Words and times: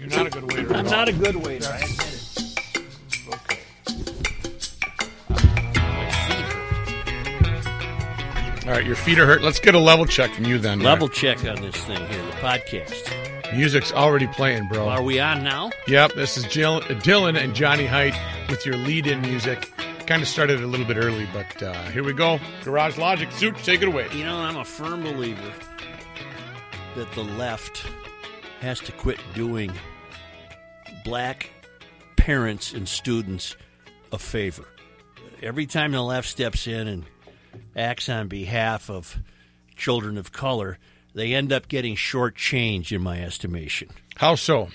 You're 0.00 0.08
not 0.08 0.26
a 0.28 0.30
good 0.30 0.50
waiter. 0.50 0.74
I'm 0.74 0.86
at 0.86 0.90
not 0.90 1.08
a 1.10 1.12
good 1.12 1.36
waiter. 1.36 1.68
I 1.68 1.76
admit 1.76 2.00
it. 2.00 2.80
Okay. 3.28 3.58
All 8.66 8.72
right, 8.76 8.86
your 8.86 8.96
feet 8.96 9.18
are 9.18 9.26
hurt. 9.26 9.42
Let's 9.42 9.60
get 9.60 9.74
a 9.74 9.78
level 9.78 10.06
check 10.06 10.32
from 10.32 10.46
you 10.46 10.56
then. 10.58 10.80
Level 10.80 11.06
check 11.06 11.44
on 11.44 11.60
this 11.60 11.76
thing 11.84 11.98
here, 12.06 12.24
the 12.24 12.32
podcast. 12.32 13.54
Music's 13.54 13.92
already 13.92 14.26
playing, 14.28 14.68
bro. 14.68 14.88
Are 14.88 15.02
we 15.02 15.20
on 15.20 15.44
now? 15.44 15.70
Yep, 15.86 16.14
this 16.14 16.38
is 16.38 16.44
Jill, 16.44 16.80
Dylan 16.80 17.36
and 17.36 17.54
Johnny 17.54 17.84
Height 17.84 18.14
with 18.48 18.64
your 18.64 18.76
lead-in 18.78 19.20
music. 19.20 19.70
Kind 20.06 20.22
of 20.22 20.28
started 20.28 20.62
a 20.62 20.66
little 20.66 20.86
bit 20.86 20.96
early, 20.96 21.28
but 21.34 21.62
uh, 21.62 21.74
here 21.90 22.04
we 22.04 22.14
go. 22.14 22.40
Garage 22.64 22.96
Logic, 22.96 23.30
Suit, 23.32 23.54
take 23.58 23.82
it 23.82 23.88
away. 23.88 24.08
You 24.14 24.24
know, 24.24 24.38
I'm 24.38 24.56
a 24.56 24.64
firm 24.64 25.02
believer 25.02 25.52
that 26.96 27.12
the 27.12 27.24
left 27.24 27.84
has 28.60 28.78
to 28.80 28.92
quit 28.92 29.18
doing 29.34 29.72
black 31.04 31.50
parents 32.16 32.72
and 32.72 32.88
students 32.88 33.56
a 34.12 34.18
favor. 34.18 34.64
Every 35.42 35.66
time 35.66 35.92
the 35.92 36.02
left 36.02 36.28
steps 36.28 36.66
in 36.66 36.86
and 36.86 37.04
acts 37.74 38.08
on 38.08 38.28
behalf 38.28 38.90
of 38.90 39.18
children 39.76 40.18
of 40.18 40.30
color, 40.30 40.78
they 41.14 41.34
end 41.34 41.52
up 41.52 41.68
getting 41.68 41.96
shortchanged, 41.96 42.92
in 42.92 43.02
my 43.02 43.22
estimation. 43.22 43.88
How 44.16 44.34
so? 44.34 44.68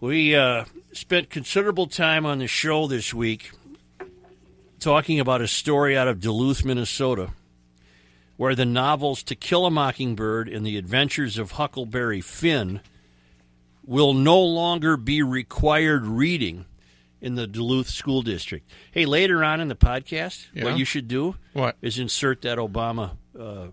We 0.00 0.36
uh, 0.36 0.66
spent 0.92 1.30
considerable 1.30 1.86
time 1.86 2.26
on 2.26 2.38
the 2.38 2.46
show 2.46 2.86
this 2.86 3.14
week 3.14 3.50
talking 4.78 5.18
about 5.18 5.40
a 5.40 5.48
story 5.48 5.96
out 5.96 6.06
of 6.06 6.20
Duluth, 6.20 6.64
Minnesota, 6.64 7.30
where 8.36 8.54
the 8.54 8.66
novels 8.66 9.22
To 9.24 9.34
Kill 9.34 9.66
a 9.66 9.70
Mockingbird 9.70 10.48
and 10.48 10.64
The 10.64 10.76
Adventures 10.76 11.38
of 11.38 11.52
Huckleberry 11.52 12.20
Finn 12.20 12.80
will 13.88 14.12
no 14.12 14.38
longer 14.38 14.98
be 14.98 15.22
required 15.22 16.04
reading 16.04 16.66
in 17.22 17.36
the 17.36 17.46
Duluth 17.46 17.88
School 17.88 18.20
District. 18.20 18.70
Hey, 18.92 19.06
later 19.06 19.42
on 19.42 19.62
in 19.62 19.68
the 19.68 19.74
podcast, 19.74 20.46
Yeah. 20.52 20.64
what 20.64 20.78
you 20.78 20.84
should 20.84 21.08
do 21.08 21.36
What? 21.54 21.76
is 21.80 21.98
insert 21.98 22.42
that 22.42 22.58
Obama 22.58 23.16
uh, 23.38 23.68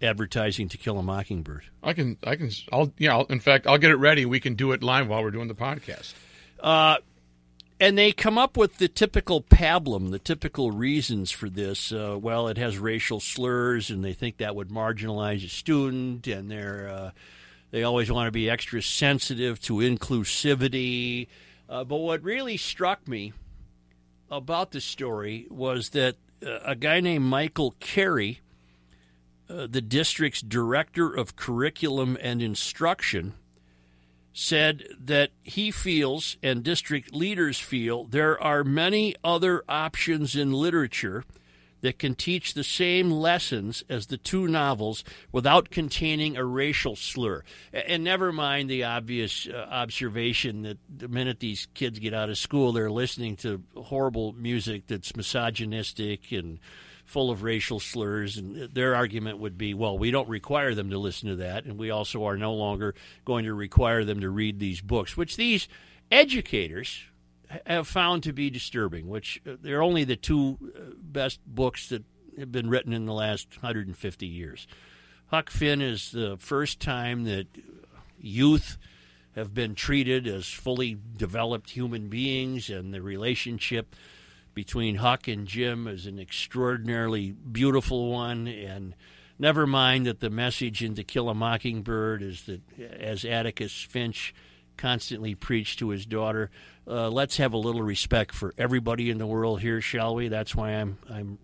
advertising 0.00 0.68
To 0.68 0.78
Kill 0.78 0.96
a 0.98 1.02
Mockingbird. 1.02 1.64
I 1.82 1.92
can, 1.92 2.18
I 2.24 2.36
can, 2.36 2.50
I'll, 2.72 2.92
yeah. 2.96 3.14
I'll, 3.16 3.24
in 3.24 3.40
fact, 3.40 3.66
I'll 3.66 3.78
get 3.78 3.90
it 3.90 3.96
ready. 3.96 4.24
We 4.26 4.38
can 4.38 4.54
do 4.54 4.70
it 4.70 4.82
live 4.82 5.08
while 5.08 5.22
we're 5.22 5.32
doing 5.32 5.48
the 5.48 5.54
podcast. 5.54 6.14
Uh, 6.60 6.98
and 7.80 7.98
they 7.98 8.12
come 8.12 8.38
up 8.38 8.56
with 8.56 8.78
the 8.78 8.86
typical 8.88 9.42
pablum, 9.42 10.12
the 10.12 10.20
typical 10.20 10.70
reasons 10.70 11.32
for 11.32 11.50
this. 11.50 11.90
Uh, 11.92 12.16
well, 12.20 12.46
it 12.46 12.56
has 12.58 12.78
racial 12.78 13.18
slurs, 13.18 13.90
and 13.90 14.04
they 14.04 14.12
think 14.12 14.36
that 14.36 14.54
would 14.54 14.68
marginalize 14.68 15.44
a 15.44 15.48
student, 15.48 16.26
and 16.28 16.48
they're 16.50 16.88
uh, 16.88 17.10
they 17.74 17.82
always 17.82 18.08
want 18.08 18.28
to 18.28 18.30
be 18.30 18.48
extra 18.48 18.80
sensitive 18.80 19.60
to 19.62 19.78
inclusivity. 19.78 21.26
Uh, 21.68 21.82
but 21.82 21.96
what 21.96 22.22
really 22.22 22.56
struck 22.56 23.08
me 23.08 23.32
about 24.30 24.70
the 24.70 24.80
story 24.80 25.48
was 25.50 25.88
that 25.88 26.14
uh, 26.46 26.60
a 26.64 26.76
guy 26.76 27.00
named 27.00 27.24
Michael 27.24 27.74
Carey, 27.80 28.38
uh, 29.50 29.66
the 29.66 29.80
district's 29.80 30.40
director 30.40 31.12
of 31.12 31.34
curriculum 31.34 32.16
and 32.20 32.40
instruction, 32.40 33.34
said 34.32 34.84
that 34.96 35.30
he 35.42 35.72
feels 35.72 36.36
and 36.44 36.62
district 36.62 37.12
leaders 37.12 37.58
feel 37.58 38.04
there 38.04 38.40
are 38.40 38.62
many 38.62 39.16
other 39.24 39.64
options 39.68 40.36
in 40.36 40.52
literature 40.52 41.24
that 41.84 41.98
can 41.98 42.14
teach 42.14 42.54
the 42.54 42.64
same 42.64 43.10
lessons 43.10 43.84
as 43.90 44.06
the 44.06 44.16
two 44.16 44.48
novels 44.48 45.04
without 45.32 45.68
containing 45.68 46.34
a 46.34 46.42
racial 46.42 46.96
slur. 46.96 47.44
And 47.74 48.02
never 48.02 48.32
mind 48.32 48.70
the 48.70 48.84
obvious 48.84 49.46
uh, 49.46 49.66
observation 49.70 50.62
that 50.62 50.78
the 50.88 51.08
minute 51.08 51.40
these 51.40 51.68
kids 51.74 51.98
get 51.98 52.14
out 52.14 52.30
of 52.30 52.38
school, 52.38 52.72
they're 52.72 52.90
listening 52.90 53.36
to 53.36 53.62
horrible 53.76 54.32
music 54.32 54.86
that's 54.86 55.14
misogynistic 55.14 56.32
and 56.32 56.58
full 57.04 57.30
of 57.30 57.42
racial 57.42 57.80
slurs. 57.80 58.38
And 58.38 58.56
their 58.72 58.94
argument 58.94 59.40
would 59.40 59.58
be, 59.58 59.74
well, 59.74 59.98
we 59.98 60.10
don't 60.10 60.30
require 60.30 60.74
them 60.74 60.88
to 60.88 60.96
listen 60.96 61.28
to 61.28 61.36
that, 61.36 61.66
and 61.66 61.78
we 61.78 61.90
also 61.90 62.24
are 62.24 62.38
no 62.38 62.54
longer 62.54 62.94
going 63.26 63.44
to 63.44 63.52
require 63.52 64.06
them 64.06 64.20
to 64.20 64.30
read 64.30 64.58
these 64.58 64.80
books, 64.80 65.18
which 65.18 65.36
these 65.36 65.68
educators 66.10 67.02
have 67.66 67.86
found 67.86 68.22
to 68.24 68.32
be 68.32 68.50
disturbing, 68.50 69.08
which 69.08 69.40
uh, 69.46 69.56
they're 69.60 69.82
only 69.82 70.04
the 70.04 70.16
two 70.16 70.58
uh, 70.62 70.80
best 70.98 71.40
books 71.46 71.88
that 71.88 72.04
have 72.38 72.50
been 72.50 72.68
written 72.68 72.92
in 72.92 73.06
the 73.06 73.12
last 73.12 73.48
150 73.62 74.26
years. 74.26 74.66
Huck 75.28 75.50
Finn 75.50 75.80
is 75.80 76.10
the 76.12 76.36
first 76.38 76.80
time 76.80 77.24
that 77.24 77.46
youth 78.20 78.78
have 79.34 79.52
been 79.52 79.74
treated 79.74 80.26
as 80.26 80.46
fully 80.46 80.96
developed 81.16 81.70
human 81.70 82.08
beings, 82.08 82.70
and 82.70 82.94
the 82.94 83.02
relationship 83.02 83.94
between 84.54 84.96
Huck 84.96 85.26
and 85.26 85.46
Jim 85.46 85.88
is 85.88 86.06
an 86.06 86.18
extraordinarily 86.18 87.32
beautiful 87.32 88.10
one. 88.10 88.46
And 88.46 88.94
never 89.38 89.66
mind 89.66 90.06
that 90.06 90.20
the 90.20 90.30
message 90.30 90.82
in 90.82 90.94
To 90.94 91.04
Kill 91.04 91.28
a 91.28 91.34
Mockingbird 91.34 92.22
is 92.22 92.44
that, 92.44 92.60
as 92.78 93.24
Atticus 93.24 93.72
Finch 93.82 94.32
constantly 94.76 95.34
preached 95.34 95.78
to 95.80 95.90
his 95.90 96.06
daughter, 96.06 96.50
uh, 96.86 97.08
let's 97.08 97.36
have 97.38 97.52
a 97.52 97.56
little 97.56 97.82
respect 97.82 98.34
for 98.34 98.54
everybody 98.58 99.10
in 99.10 99.18
the 99.18 99.26
world 99.26 99.60
here, 99.60 99.80
shall 99.80 100.14
we? 100.14 100.28
That's 100.28 100.54
why 100.54 100.70
I'm 100.70 100.98
I'm 101.10 101.38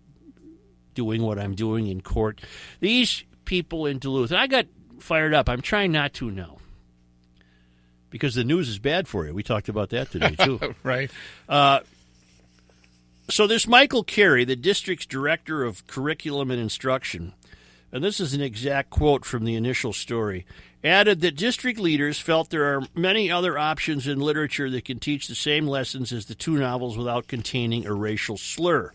doing 0.93 1.21
what 1.21 1.39
I'm 1.39 1.55
doing 1.55 1.87
in 1.87 2.01
court. 2.01 2.41
These 2.79 3.23
people 3.45 3.85
in 3.85 3.99
Duluth, 3.99 4.31
and 4.31 4.39
I 4.39 4.47
got 4.47 4.65
fired 4.99 5.33
up. 5.33 5.49
I'm 5.49 5.61
trying 5.61 5.91
not 5.91 6.13
to 6.15 6.29
now. 6.29 6.57
Because 8.09 8.35
the 8.35 8.43
news 8.43 8.67
is 8.67 8.77
bad 8.77 9.07
for 9.07 9.25
you. 9.25 9.33
We 9.33 9.41
talked 9.41 9.69
about 9.69 9.89
that 9.91 10.11
today, 10.11 10.35
too. 10.35 10.59
Right? 10.83 11.09
So 13.29 13.47
this 13.47 13.65
Michael 13.65 14.03
Carey, 14.03 14.43
the 14.43 14.57
district's 14.57 15.05
director 15.05 15.63
of 15.63 15.87
curriculum 15.87 16.51
and 16.51 16.59
instruction, 16.59 17.33
and 17.91 18.03
this 18.03 18.19
is 18.19 18.33
an 18.33 18.41
exact 18.41 18.89
quote 18.89 19.25
from 19.25 19.45
the 19.45 19.55
initial 19.55 19.93
story, 19.93 20.45
added 20.83 21.21
that 21.21 21.35
district 21.35 21.79
leaders 21.79 22.19
felt 22.19 22.49
there 22.49 22.75
are 22.75 22.83
many 22.95 23.29
other 23.29 23.57
options 23.57 24.07
in 24.07 24.19
literature 24.19 24.69
that 24.69 24.85
can 24.85 24.99
teach 24.99 25.27
the 25.27 25.35
same 25.35 25.67
lessons 25.67 26.11
as 26.11 26.25
the 26.25 26.35
two 26.35 26.57
novels 26.57 26.97
without 26.97 27.27
containing 27.27 27.85
a 27.85 27.93
racial 27.93 28.37
slur. 28.37 28.91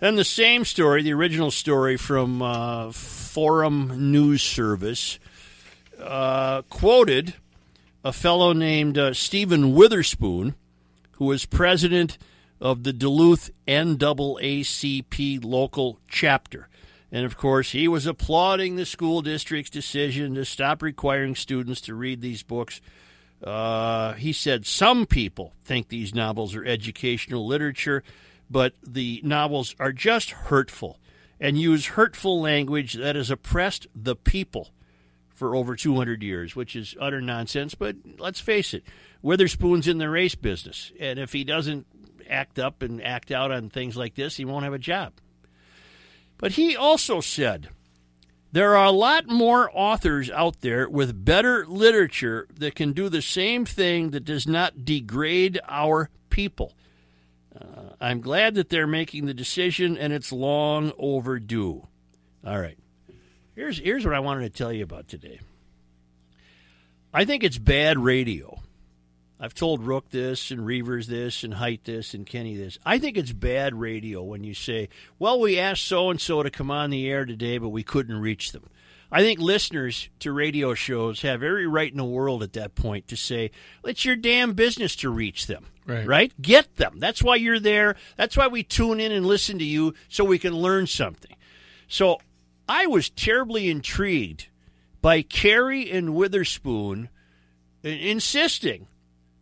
Then 0.00 0.16
the 0.16 0.24
same 0.24 0.64
story, 0.64 1.02
the 1.02 1.12
original 1.12 1.50
story 1.50 1.96
from 1.96 2.40
uh, 2.40 2.92
Forum 2.92 4.12
News 4.12 4.42
Service, 4.42 5.18
uh, 6.00 6.62
quoted 6.62 7.34
a 8.04 8.12
fellow 8.12 8.52
named 8.52 8.96
uh, 8.96 9.12
Stephen 9.12 9.74
Witherspoon, 9.74 10.54
who 11.12 11.24
was 11.26 11.44
president 11.44 12.16
of 12.60 12.84
the 12.84 12.92
Duluth 12.92 13.50
NAACP 13.66 15.44
local 15.44 15.98
chapter. 16.08 16.68
And 17.10 17.24
of 17.24 17.36
course, 17.36 17.72
he 17.72 17.88
was 17.88 18.06
applauding 18.06 18.76
the 18.76 18.84
school 18.84 19.22
district's 19.22 19.70
decision 19.70 20.34
to 20.34 20.44
stop 20.44 20.82
requiring 20.82 21.34
students 21.34 21.80
to 21.82 21.94
read 21.94 22.20
these 22.20 22.42
books. 22.42 22.80
Uh, 23.42 24.14
he 24.14 24.32
said 24.32 24.66
some 24.66 25.06
people 25.06 25.54
think 25.64 25.88
these 25.88 26.14
novels 26.14 26.54
are 26.54 26.64
educational 26.64 27.46
literature, 27.46 28.02
but 28.50 28.74
the 28.86 29.20
novels 29.24 29.74
are 29.78 29.92
just 29.92 30.30
hurtful 30.30 30.98
and 31.40 31.58
use 31.58 31.86
hurtful 31.86 32.40
language 32.40 32.94
that 32.94 33.16
has 33.16 33.30
oppressed 33.30 33.86
the 33.94 34.16
people 34.16 34.70
for 35.28 35.54
over 35.54 35.76
200 35.76 36.22
years, 36.22 36.56
which 36.56 36.74
is 36.74 36.96
utter 37.00 37.20
nonsense. 37.20 37.74
But 37.74 37.96
let's 38.18 38.40
face 38.40 38.74
it, 38.74 38.82
Witherspoon's 39.22 39.86
in 39.86 39.98
the 39.98 40.10
race 40.10 40.34
business. 40.34 40.92
And 40.98 41.18
if 41.18 41.32
he 41.32 41.44
doesn't 41.44 41.86
act 42.28 42.58
up 42.58 42.82
and 42.82 43.02
act 43.02 43.30
out 43.30 43.52
on 43.52 43.70
things 43.70 43.96
like 43.96 44.16
this, 44.16 44.36
he 44.36 44.44
won't 44.44 44.64
have 44.64 44.74
a 44.74 44.78
job. 44.78 45.12
But 46.38 46.52
he 46.52 46.76
also 46.76 47.20
said 47.20 47.68
there 48.50 48.76
are 48.76 48.86
a 48.86 48.92
lot 48.92 49.28
more 49.28 49.70
authors 49.74 50.30
out 50.30 50.62
there 50.62 50.88
with 50.88 51.24
better 51.24 51.66
literature 51.66 52.46
that 52.58 52.74
can 52.74 52.92
do 52.92 53.08
the 53.08 53.20
same 53.20 53.66
thing 53.66 54.10
that 54.10 54.24
does 54.24 54.46
not 54.46 54.84
degrade 54.84 55.60
our 55.68 56.08
people. 56.30 56.72
Uh, 57.54 57.90
I'm 58.00 58.20
glad 58.20 58.54
that 58.54 58.68
they're 58.68 58.86
making 58.86 59.26
the 59.26 59.34
decision, 59.34 59.98
and 59.98 60.12
it's 60.12 60.32
long 60.32 60.92
overdue. 60.96 61.86
All 62.46 62.60
right. 62.60 62.78
Here's 63.54 63.78
here's 63.78 64.04
what 64.04 64.14
I 64.14 64.20
wanted 64.20 64.42
to 64.42 64.56
tell 64.56 64.72
you 64.72 64.84
about 64.84 65.08
today. 65.08 65.40
I 67.12 67.24
think 67.24 67.42
it's 67.42 67.58
bad 67.58 67.98
radio. 67.98 68.57
I've 69.40 69.54
told 69.54 69.84
Rook 69.84 70.10
this 70.10 70.50
and 70.50 70.60
Reavers 70.60 71.06
this 71.06 71.44
and 71.44 71.54
Height 71.54 71.84
this 71.84 72.12
and 72.12 72.26
Kenny 72.26 72.56
this. 72.56 72.78
I 72.84 72.98
think 72.98 73.16
it's 73.16 73.32
bad 73.32 73.74
radio 73.74 74.22
when 74.22 74.42
you 74.42 74.52
say, 74.52 74.88
"Well, 75.18 75.38
we 75.38 75.58
asked 75.58 75.84
so 75.84 76.10
and 76.10 76.20
so 76.20 76.42
to 76.42 76.50
come 76.50 76.70
on 76.70 76.90
the 76.90 77.08
air 77.08 77.24
today, 77.24 77.58
but 77.58 77.68
we 77.68 77.84
couldn't 77.84 78.18
reach 78.18 78.50
them." 78.52 78.68
I 79.10 79.22
think 79.22 79.38
listeners 79.38 80.10
to 80.18 80.32
radio 80.32 80.74
shows 80.74 81.22
have 81.22 81.42
every 81.42 81.66
right 81.66 81.90
in 81.90 81.96
the 81.96 82.04
world 82.04 82.42
at 82.42 82.52
that 82.54 82.74
point 82.74 83.06
to 83.08 83.16
say, 83.16 83.52
"It's 83.84 84.04
your 84.04 84.16
damn 84.16 84.54
business 84.54 84.96
to 84.96 85.08
reach 85.08 85.46
them." 85.46 85.66
Right. 85.86 86.06
right? 86.06 86.42
Get 86.42 86.76
them. 86.76 86.98
That's 86.98 87.22
why 87.22 87.36
you're 87.36 87.60
there. 87.60 87.96
That's 88.16 88.36
why 88.36 88.48
we 88.48 88.62
tune 88.62 89.00
in 89.00 89.10
and 89.10 89.24
listen 89.24 89.58
to 89.58 89.64
you 89.64 89.94
so 90.10 90.22
we 90.22 90.38
can 90.38 90.54
learn 90.54 90.86
something. 90.86 91.34
So 91.88 92.20
I 92.68 92.86
was 92.86 93.08
terribly 93.08 93.70
intrigued 93.70 94.48
by 95.00 95.22
Carey 95.22 95.90
and 95.90 96.14
Witherspoon 96.14 97.08
insisting 97.82 98.88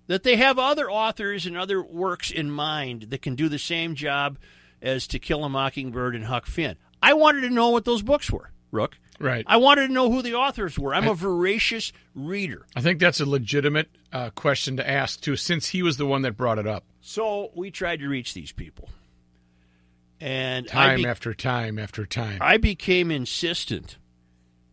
that 0.07 0.23
they 0.23 0.37
have 0.37 0.59
other 0.59 0.91
authors 0.91 1.47
and 1.47 1.57
other 1.57 1.83
works 1.83 2.31
in 2.31 2.51
mind 2.51 3.03
that 3.11 3.23
can 3.23 3.35
do 3.35 3.49
the 3.49 3.59
same 3.59 3.95
job 3.95 4.39
as 4.81 5.07
To 5.09 5.19
Kill 5.19 5.45
a 5.45 5.49
Mockingbird 5.49 6.15
and 6.15 6.25
Huck 6.25 6.47
Finn. 6.47 6.77
I 7.03 7.15
wanted 7.15 7.43
to 7.43 7.51
know 7.51 7.71
what 7.71 7.85
those 7.85 8.03
books 8.03 8.31
were, 8.31 8.51
Rook. 8.71 8.99
Right. 9.19 9.45
I 9.49 9.57
wanted 9.57 9.87
to 9.87 9.93
know 9.93 10.11
who 10.11 10.23
the 10.23 10.35
authors 10.35 10.79
were. 10.79 10.95
I'm 10.95 11.09
a 11.09 11.15
voracious 11.15 11.93
reader. 12.15 12.67
I 12.77 12.83
think 12.83 13.01
that's 13.01 13.21
a 13.21 13.27
legitimate 13.27 13.89
uh, 14.13 14.31
question 14.31 14.77
to 14.77 14.89
ask, 14.89 15.21
too, 15.21 15.37
since 15.37 15.69
he 15.69 15.83
was 15.83 15.97
the 15.97 16.07
one 16.07 16.23
that 16.23 16.37
brought 16.37 16.59
it 16.59 16.67
up. 16.67 16.85
So 17.01 17.51
we 17.55 17.71
tried 17.71 18.01
to 18.01 18.09
reach 18.09 18.35
these 18.35 18.53
people. 18.53 18.91
And 20.21 20.67
time 20.67 20.99
be- 20.99 21.07
after 21.07 21.35
time 21.35 21.79
after 21.79 22.05
time. 22.05 22.39
I 22.41 22.57
became 22.59 23.11
insistent 23.11 23.97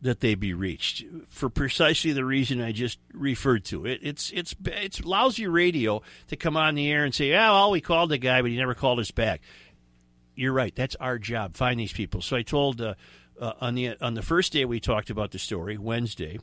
that 0.04 0.20
they 0.20 0.36
be 0.36 0.54
reached 0.54 1.06
for 1.30 1.50
precisely 1.50 2.12
the 2.12 2.26
reason 2.26 2.62
I 2.62 2.74
just 2.74 3.00
referred 3.14 3.64
to. 3.66 3.86
It, 3.86 4.02
it's 4.04 4.32
it's 4.32 4.54
it's 4.66 5.04
lousy 5.04 5.48
radio 5.48 6.02
to 6.28 6.36
come 6.36 6.58
on 6.58 6.76
the 6.76 6.92
air 6.92 7.06
and 7.06 7.16
say, 7.16 7.30
"Yeah, 7.30 7.52
well, 7.52 7.72
we 7.72 7.82
called 7.82 8.12
the 8.12 8.18
guy, 8.18 8.42
but 8.42 8.52
he 8.52 8.58
never 8.58 8.76
called 8.76 9.00
us 9.00 9.12
back." 9.12 9.42
You're 10.36 10.54
right. 10.54 10.76
That's 10.76 10.96
our 10.98 11.18
job. 11.18 11.56
Find 11.56 11.80
these 11.80 11.94
people. 11.94 12.22
So 12.22 12.36
I 12.36 12.42
told 12.42 12.82
uh, 12.82 12.96
uh, 13.40 13.54
on 13.62 13.76
the 13.76 13.96
on 14.02 14.14
the 14.14 14.22
first 14.22 14.52
day 14.52 14.66
we 14.66 14.80
talked 14.80 15.10
about 15.10 15.32
the 15.32 15.40
story, 15.40 15.78
Wednesday, 15.78 16.40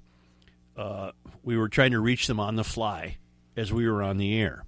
uh, 0.77 1.13
we 1.43 1.57
were 1.57 1.69
trying 1.69 1.93
to 1.93 2.01
reach 2.01 2.27
them 2.27 2.41
on 2.41 2.57
the 2.57 2.65
fly 2.65 3.19
as 3.57 3.73
we 3.73 3.89
were 3.89 4.03
on 4.03 4.17
the 4.17 4.41
air, 4.41 4.65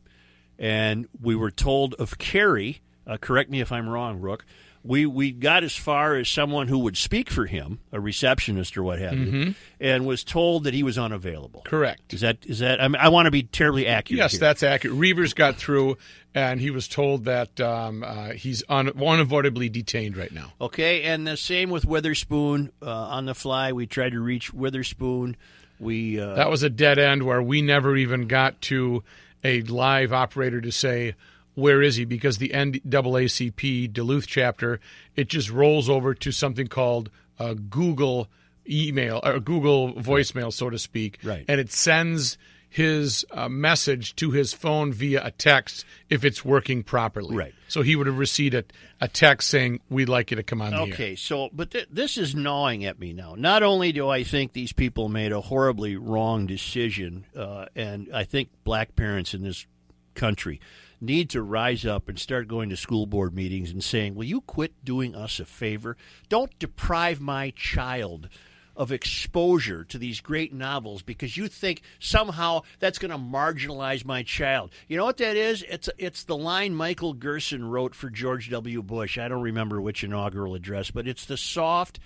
and 0.59 1.09
we 1.21 1.35
were 1.35 1.51
told 1.51 1.95
of 1.95 2.19
Carey. 2.19 2.83
Uh, 3.07 3.17
correct 3.17 3.51
me 3.51 3.61
if 3.61 3.73
I'm 3.73 3.89
wrong, 3.89 4.21
Rook. 4.21 4.45
We 4.85 5.07
we 5.07 5.31
got 5.31 5.63
as 5.63 5.77
far 5.77 6.17
as 6.17 6.29
someone 6.29 6.67
who 6.67 6.81
would 6.81 6.97
speak 6.97 7.31
for 7.31 7.47
him, 7.47 7.79
a 7.93 8.01
receptionist 8.01 8.77
or 8.77 8.83
what 8.83 8.99
have 8.99 9.15
you, 9.17 9.55
and 9.79 10.05
was 10.07 10.25
told 10.25 10.65
that 10.65 10.75
he 10.75 10.83
was 10.83 10.99
unavailable. 10.99 11.63
Correct. 11.65 12.13
Is 12.13 12.23
that 12.23 12.39
is 12.47 12.59
that? 12.59 12.81
I, 12.81 12.89
mean, 12.89 13.01
I 13.01 13.09
want 13.09 13.27
to 13.27 13.31
be 13.31 13.45
terribly 13.45 13.87
accurate. 13.87 14.19
Yes, 14.19 14.33
here. 14.33 14.41
that's 14.41 14.65
accurate. 14.65 14.97
Reavers 14.97 15.35
got 15.37 15.55
through, 15.57 15.99
and 16.35 16.61
he 16.61 16.71
was 16.71 16.89
told 16.89 17.27
that 17.27 17.61
um, 17.61 18.03
uh, 18.03 18.31
he's 18.31 18.65
un- 18.69 18.91
unavoidably 19.01 19.69
detained 19.69 20.17
right 20.17 20.33
now. 20.33 20.53
Okay, 20.61 21.03
and 21.03 21.27
the 21.27 21.37
same 21.37 21.71
with 21.71 21.85
Witherspoon 21.85 22.73
uh, 22.83 22.91
on 22.91 23.27
the 23.27 23.35
fly. 23.35 23.73
We 23.73 23.87
tried 23.87 24.13
to 24.13 24.21
reach 24.21 24.53
Witherspoon. 24.53 25.37
We 25.79 26.19
uh, 26.19 26.35
That 26.35 26.51
was 26.51 26.65
a 26.65 26.71
dead 26.71 26.99
end 26.99 27.23
where 27.23 27.43
we 27.43 27.63
never 27.63 27.97
even 27.97 28.27
got 28.27 28.61
to 28.63 29.05
a 29.45 29.63
live 29.63 30.13
operator 30.13 30.61
to 30.61 30.73
say, 30.73 31.15
where 31.55 31.83
is 31.83 31.97
he? 31.97 32.05
Because 32.05 32.39
the 32.39 32.51
NAACP 32.51 33.93
Duluth 33.93 34.27
chapter, 34.27 34.81
it 35.17 35.29
just 35.29 35.51
rolls 35.51 35.89
over 35.89 36.15
to 36.15 36.33
something 36.33 36.67
called 36.67 37.11
uh, 37.39 37.55
Google 37.55 38.29
email 38.69 39.21
or 39.25 39.41
Google 39.41 39.93
voicemail, 39.95 40.53
so 40.53 40.71
to 40.71 40.79
speak. 40.79 41.19
Right. 41.23 41.45
And 41.49 41.61
it 41.61 41.71
sends 41.73 42.39
his 42.73 43.27
uh, 43.31 43.51
message 43.51 44.17
to 44.17 44.31
his 44.31 44.55
phone 44.55 44.95
via 44.95 45.23
a 45.23 45.31
text 45.31 45.85
if 46.09 46.25
it's 46.25 46.43
working 46.43 46.83
properly. 46.83 47.37
Right. 47.37 47.55
So 47.69 47.83
he 47.83 47.97
would 47.97 48.07
have 48.07 48.17
received 48.17 48.55
a, 48.55 48.65
a 48.99 49.09
text 49.09 49.51
saying, 49.51 49.81
we'd 49.91 50.09
like 50.09 50.31
you 50.31 50.39
to 50.39 50.43
come 50.43 50.63
on 50.63 50.71
the 50.71 50.77
air. 50.79 50.83
Okay, 50.85 51.15
so 51.15 51.51
but 51.53 51.73
th- 51.73 51.89
this 51.91 52.17
is 52.17 52.35
gnawing 52.35 52.87
at 52.87 52.99
me 52.99 53.13
now. 53.13 53.35
Not 53.37 53.63
only 53.63 53.93
do 53.93 54.09
I 54.09 54.25
think 54.25 54.55
these 54.55 54.73
people 54.73 55.11
made 55.11 55.33
a 55.33 55.43
horribly 55.43 55.97
wrong 55.97 56.47
decision, 56.47 57.27
uh, 57.37 57.67
and 57.77 58.09
I 58.15 58.25
think 58.25 58.49
black 58.65 58.97
parents 58.97 59.35
in 59.35 59.43
this 59.43 59.67
country 60.15 60.59
need 61.03 61.29
to 61.31 61.43
rise 61.43 61.85
up 61.85 62.09
and 62.09 62.19
start 62.19 62.49
going 62.49 62.71
to 62.71 62.77
school 62.77 63.07
board 63.07 63.35
meetings 63.35 63.71
and 63.71 63.83
saying, 63.83 64.15
"Will 64.15 64.25
you 64.25 64.41
quit 64.41 64.85
doing 64.85 65.15
us 65.15 65.41
a 65.41 65.45
favor? 65.45 65.97
Don't 66.29 66.59
deprive 66.59 67.21
my 67.21 67.51
child." 67.51 68.29
Of 68.75 68.91
exposure 68.91 69.85
to 69.85 69.99
these 69.99 70.23
great 70.23 70.55
novels 70.55 71.03
because 71.03 71.37
you 71.37 71.47
think 71.47 71.83
somehow 71.99 72.63
that's 72.79 72.99
going 72.99 73.11
to 73.11 73.19
marginalize 73.19 74.03
my 74.03 74.23
child. 74.23 74.73
You 74.89 74.97
know 74.97 75.05
what 75.05 75.19
that 75.19 75.37
is? 75.37 75.63
It's 75.69 75.91
it's 75.99 76.25
the 76.25 76.39
line 76.39 76.75
Michael 76.75 77.13
Gerson 77.13 77.67
wrote 77.67 77.95
for 77.95 78.09
George 78.09 78.49
W. 78.49 78.83
Bush. 78.83 79.19
I 79.19 79.29
don't 79.29 79.43
remember 79.43 79.79
which 79.83 80.03
inaugural 80.03 80.55
address, 80.55 80.91
but 80.91 81.07
it's 81.07 81.27
the 81.27 81.37
soft. 81.37 82.01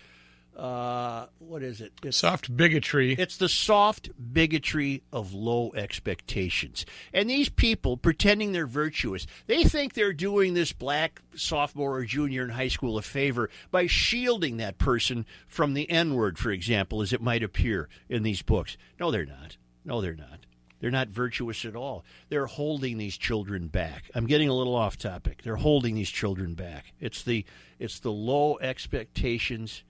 Uh, 0.57 1.27
what 1.39 1.63
is 1.63 1.83
it? 1.83 1.93
It's, 2.03 2.17
Soft 2.17 2.57
bigotry. 2.57 3.13
it's 3.13 3.37
the 3.37 3.49
soft 3.49 4.09
bigotry 4.33 5.03
of 5.13 5.35
low 5.35 5.71
expectations. 5.75 6.87
And 7.13 7.29
these 7.29 7.51
people 7.51 7.99
pretending 7.99 8.53
they're 8.53 8.67
virtuous, 8.67 9.27
they 9.47 9.65
think 9.65 9.93
they're 9.93 10.15
doing 10.15 10.55
this 10.55 10.73
black 10.73 11.21
sophomore 11.35 11.97
or 11.97 12.05
junior 12.05 12.43
in 12.43 12.51
high 12.51 12.69
school 12.69 12.97
a 12.97 13.03
favor 13.03 13.51
by 13.71 13.87
shielding 13.87 14.57
that 14.57 14.79
person 14.79 15.27
from 15.47 15.75
the 15.75 15.91
N 15.91 16.15
word, 16.15 16.39
for 16.39 16.51
example, 16.51 17.03
as 17.03 17.13
it 17.13 17.21
might 17.21 17.43
appear 17.43 17.91
in 18.09 18.23
these 18.23 18.41
books. 18.41 18.79
No, 18.99 19.11
they're 19.11 19.27
not. 19.27 19.59
No, 19.85 20.01
they're 20.01 20.15
not. 20.17 20.47
They're 20.81 20.91
not 20.91 21.09
virtuous 21.09 21.67
at 21.67 21.77
all. 21.77 22.05
They're 22.31 22.47
holding 22.47 22.97
these 22.97 23.17
children 23.19 23.69
back. 23.69 24.05
I'm 24.15 24.27
getting 24.27 24.49
a 24.49 24.55
little 24.55 24.75
off 24.75 24.97
topic. 24.97 25.43
They're 25.43 25.57
holding 25.57 25.95
these 25.95 26.11
children 26.11 26.55
back. 26.55 26.93
It's 26.99 27.23
the 27.23 27.45
it's 27.79 28.01
the 28.01 28.13
low 28.13 28.59
expectations 28.59 29.85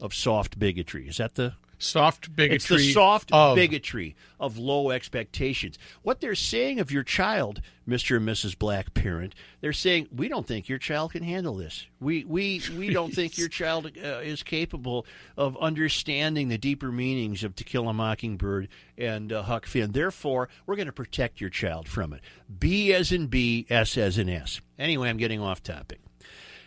of 0.00 0.14
soft 0.14 0.58
bigotry. 0.58 1.08
Is 1.08 1.18
that 1.18 1.34
the 1.34 1.54
Soft 1.82 2.36
bigotry. 2.36 2.56
it's 2.56 2.68
the 2.68 2.92
soft 2.92 3.32
of, 3.32 3.56
bigotry 3.56 4.14
of 4.38 4.58
low 4.58 4.90
expectations. 4.90 5.78
What 6.02 6.20
they're 6.20 6.34
saying 6.34 6.78
of 6.78 6.90
your 6.90 7.02
child, 7.02 7.62
Mr. 7.88 8.18
and 8.18 8.28
Mrs. 8.28 8.56
Black 8.58 8.92
parent, 8.92 9.34
they're 9.62 9.72
saying 9.72 10.08
we 10.14 10.28
don't 10.28 10.46
think 10.46 10.68
your 10.68 10.76
child 10.76 11.12
can 11.12 11.22
handle 11.22 11.56
this. 11.56 11.86
We 11.98 12.24
we 12.24 12.60
we 12.76 12.90
don't 12.90 13.14
think 13.14 13.38
your 13.38 13.48
child 13.60 13.86
uh, 13.96 14.18
is 14.18 14.42
capable 14.42 15.06
of 15.38 15.56
understanding 15.56 16.48
the 16.48 16.58
deeper 16.58 16.92
meanings 16.92 17.42
of 17.42 17.56
To 17.56 17.64
Kill 17.64 17.88
a 17.88 17.94
Mockingbird 17.94 18.68
and 18.98 19.32
uh, 19.32 19.42
Huck 19.44 19.64
Finn. 19.64 19.92
Therefore, 19.92 20.50
we're 20.66 20.76
going 20.76 20.84
to 20.84 20.92
protect 20.92 21.40
your 21.40 21.50
child 21.50 21.88
from 21.88 22.12
it. 22.12 22.20
B 22.58 22.92
as 22.92 23.10
in 23.10 23.28
B, 23.28 23.64
S 23.70 23.96
as 23.96 24.18
in 24.18 24.28
S. 24.28 24.60
Anyway, 24.78 25.08
I'm 25.08 25.16
getting 25.16 25.40
off 25.40 25.62
topic. 25.62 26.00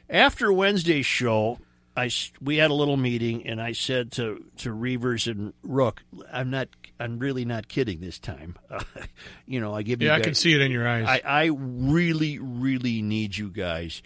After 0.10 0.52
Wednesday's 0.52 1.06
show, 1.06 1.60
I 1.96 2.10
we 2.42 2.58
had 2.58 2.72
a 2.72 2.74
little 2.74 2.98
meeting, 2.98 3.46
and 3.48 3.62
I 3.62 3.74
said 3.74 4.12
to 4.14 4.44
to 4.58 4.70
Reavers 4.70 5.32
and 5.32 5.54
Rook, 5.62 6.02
"I'm 6.32 6.50
not, 6.50 6.70
I'm 7.00 7.20
really 7.20 7.46
not 7.46 7.68
kidding 7.68 8.00
this 8.02 8.18
time. 8.20 8.56
you 9.46 9.60
know, 9.60 9.74
I 9.74 9.84
give 9.84 10.02
you 10.02 10.08
Yeah, 10.08 10.16
I 10.16 10.18
guys, 10.18 10.26
can 10.26 10.36
see 10.36 10.54
it 10.54 10.62
in 10.62 10.72
your 10.72 10.88
eyes. 10.88 11.06
I, 11.08 11.22
I 11.24 11.50
really, 11.54 12.40
really 12.40 13.02
need 13.02 13.38
you 13.38 13.50
guys 13.50 14.02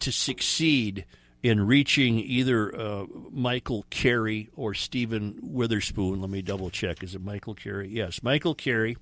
to 0.00 0.10
succeed 0.10 1.04
in 1.42 1.64
reaching 1.64 2.18
either 2.18 2.74
uh, 2.76 3.06
Michael 3.30 3.86
Carey 3.90 4.48
or 4.56 4.74
Stephen 4.74 5.38
Witherspoon. 5.42 6.20
Let 6.20 6.30
me 6.30 6.42
double 6.42 6.70
check. 6.70 7.04
Is 7.04 7.14
it 7.14 7.22
Michael 7.22 7.54
Carey? 7.54 7.88
Yes, 7.88 8.20
Michael 8.22 8.54
Carey, 8.56 8.96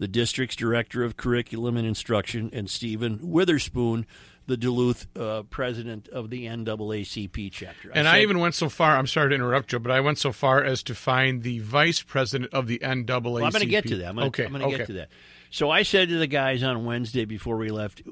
the 0.00 0.08
district's 0.08 0.56
director 0.56 1.04
of 1.04 1.16
curriculum 1.16 1.76
and 1.76 1.86
instruction, 1.86 2.50
and 2.52 2.68
Stephen 2.68 3.20
Witherspoon, 3.22 4.06
the 4.46 4.56
Duluth 4.56 5.06
uh, 5.16 5.42
president 5.44 6.08
of 6.08 6.30
the 6.30 6.46
NAACP 6.46 7.50
chapter. 7.52 7.90
and 7.94 8.06
I 8.06 8.20
even 8.20 8.38
went 8.38 8.54
so 8.54 8.68
far. 8.68 8.96
I'm 8.96 9.06
sorry 9.06 9.30
to 9.30 9.34
interrupt 9.34 9.72
you, 9.72 9.78
but 9.78 9.90
I 9.90 10.00
went 10.00 10.18
so 10.18 10.32
far 10.32 10.62
as 10.62 10.82
to 10.84 10.94
find 10.94 11.42
the 11.42 11.60
vice 11.60 12.02
president 12.02 12.52
of 12.52 12.66
the 12.66 12.78
NAACP. 12.78 13.22
Well, 13.22 13.44
I'm 13.44 13.52
going 13.52 13.60
to 13.60 13.66
get 13.66 13.86
to 13.88 13.96
that. 13.96 14.08
I'm 14.08 14.16
gonna, 14.16 14.26
okay, 14.28 14.44
I'm 14.44 14.50
going 14.50 14.62
to 14.62 14.68
okay. 14.68 14.76
get 14.78 14.86
to 14.88 14.92
that. 14.94 15.08
So 15.50 15.70
I 15.70 15.82
said 15.82 16.08
to 16.08 16.18
the 16.18 16.26
guys 16.26 16.62
on 16.62 16.84
Wednesday 16.84 17.24
before 17.24 17.56
we 17.56 17.70
left, 17.70 18.02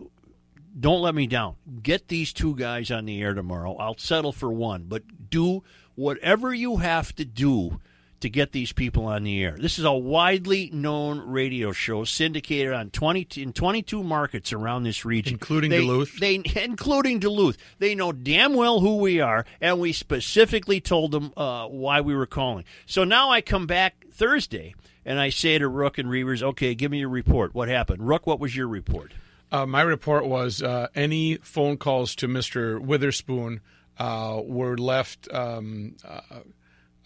don't 0.79 1.03
let 1.03 1.15
me 1.15 1.27
down. 1.27 1.57
Get 1.83 2.09
these 2.09 2.33
two 2.33 2.55
guys 2.57 2.91
on 2.91 3.05
the 3.05 3.21
air 3.21 3.35
tomorrow. 3.35 3.77
I'll 3.77 3.99
settle 3.99 4.33
for 4.33 4.53
one, 4.53 4.85
but 4.85 5.31
do 5.31 5.63
whatever 5.95 6.55
you 6.55 6.79
have 6.79 7.15
to 7.17 7.25
do 7.25 7.81
to 8.23 8.31
get 8.31 8.53
these 8.53 8.73
people 8.73 9.07
on 9.07 9.23
the 9.25 9.43
air. 9.45 9.57
This 9.59 9.79
is 9.79 9.85
a 9.85 9.93
widely 9.93 10.71
known 10.73 11.21
radio 11.21 11.73
show 11.73 12.05
syndicated 12.05 12.73
on 12.73 12.91
20 12.91 13.29
in 13.41 13.53
22 13.53 14.03
markets 14.03 14.53
around 14.53 14.83
this 14.85 15.05
region, 15.05 15.35
Including 15.35 15.71
They- 15.71 15.79
Duluth. 15.81 16.19
They 16.19 16.43
including 16.57 17.19
Duluth. 17.21 17.57
They 17.79 17.95
know 17.95 18.13
damn 18.13 18.55
well 18.55 18.81
who 18.81 18.97
we 18.99 19.21
are, 19.21 19.45
and 19.61 19.79
we 19.79 19.93
specifically 19.93 20.81
told 20.81 21.13
them 21.13 21.33
uh, 21.37 21.67
why 21.67 22.01
we 22.01 22.15
were 22.15 22.27
calling. 22.27 22.65
So 22.87 23.05
now 23.05 23.31
I 23.31 23.41
come 23.41 23.67
back 23.67 24.07
Thursday 24.13 24.75
and 25.05 25.19
I 25.21 25.31
say 25.31 25.59
to 25.59 25.69
Rook 25.69 25.99
and 25.99 26.09
Reavers, 26.09 26.43
"Okay, 26.43 26.75
give 26.75 26.91
me 26.91 26.99
your 27.01 27.09
report. 27.09 27.55
What 27.55 27.69
happened, 27.69 28.07
Rook? 28.07 28.27
What 28.27 28.41
was 28.41 28.55
your 28.57 28.69
report?" 28.69 29.13
Uh, 29.51 29.67
my 29.67 29.83
report 29.83 30.25
was 30.27 30.63
uh, 30.63 30.89
any 30.95 31.37
phone 31.43 31.77
calls 31.77 32.15
to 32.17 32.27
Mr. 32.29 32.81
Witherspoon 32.81 33.61
uh, 33.99 34.41
were 34.43 34.79
left 34.79 35.29
um, 35.33 35.97
uh, 36.09 36.21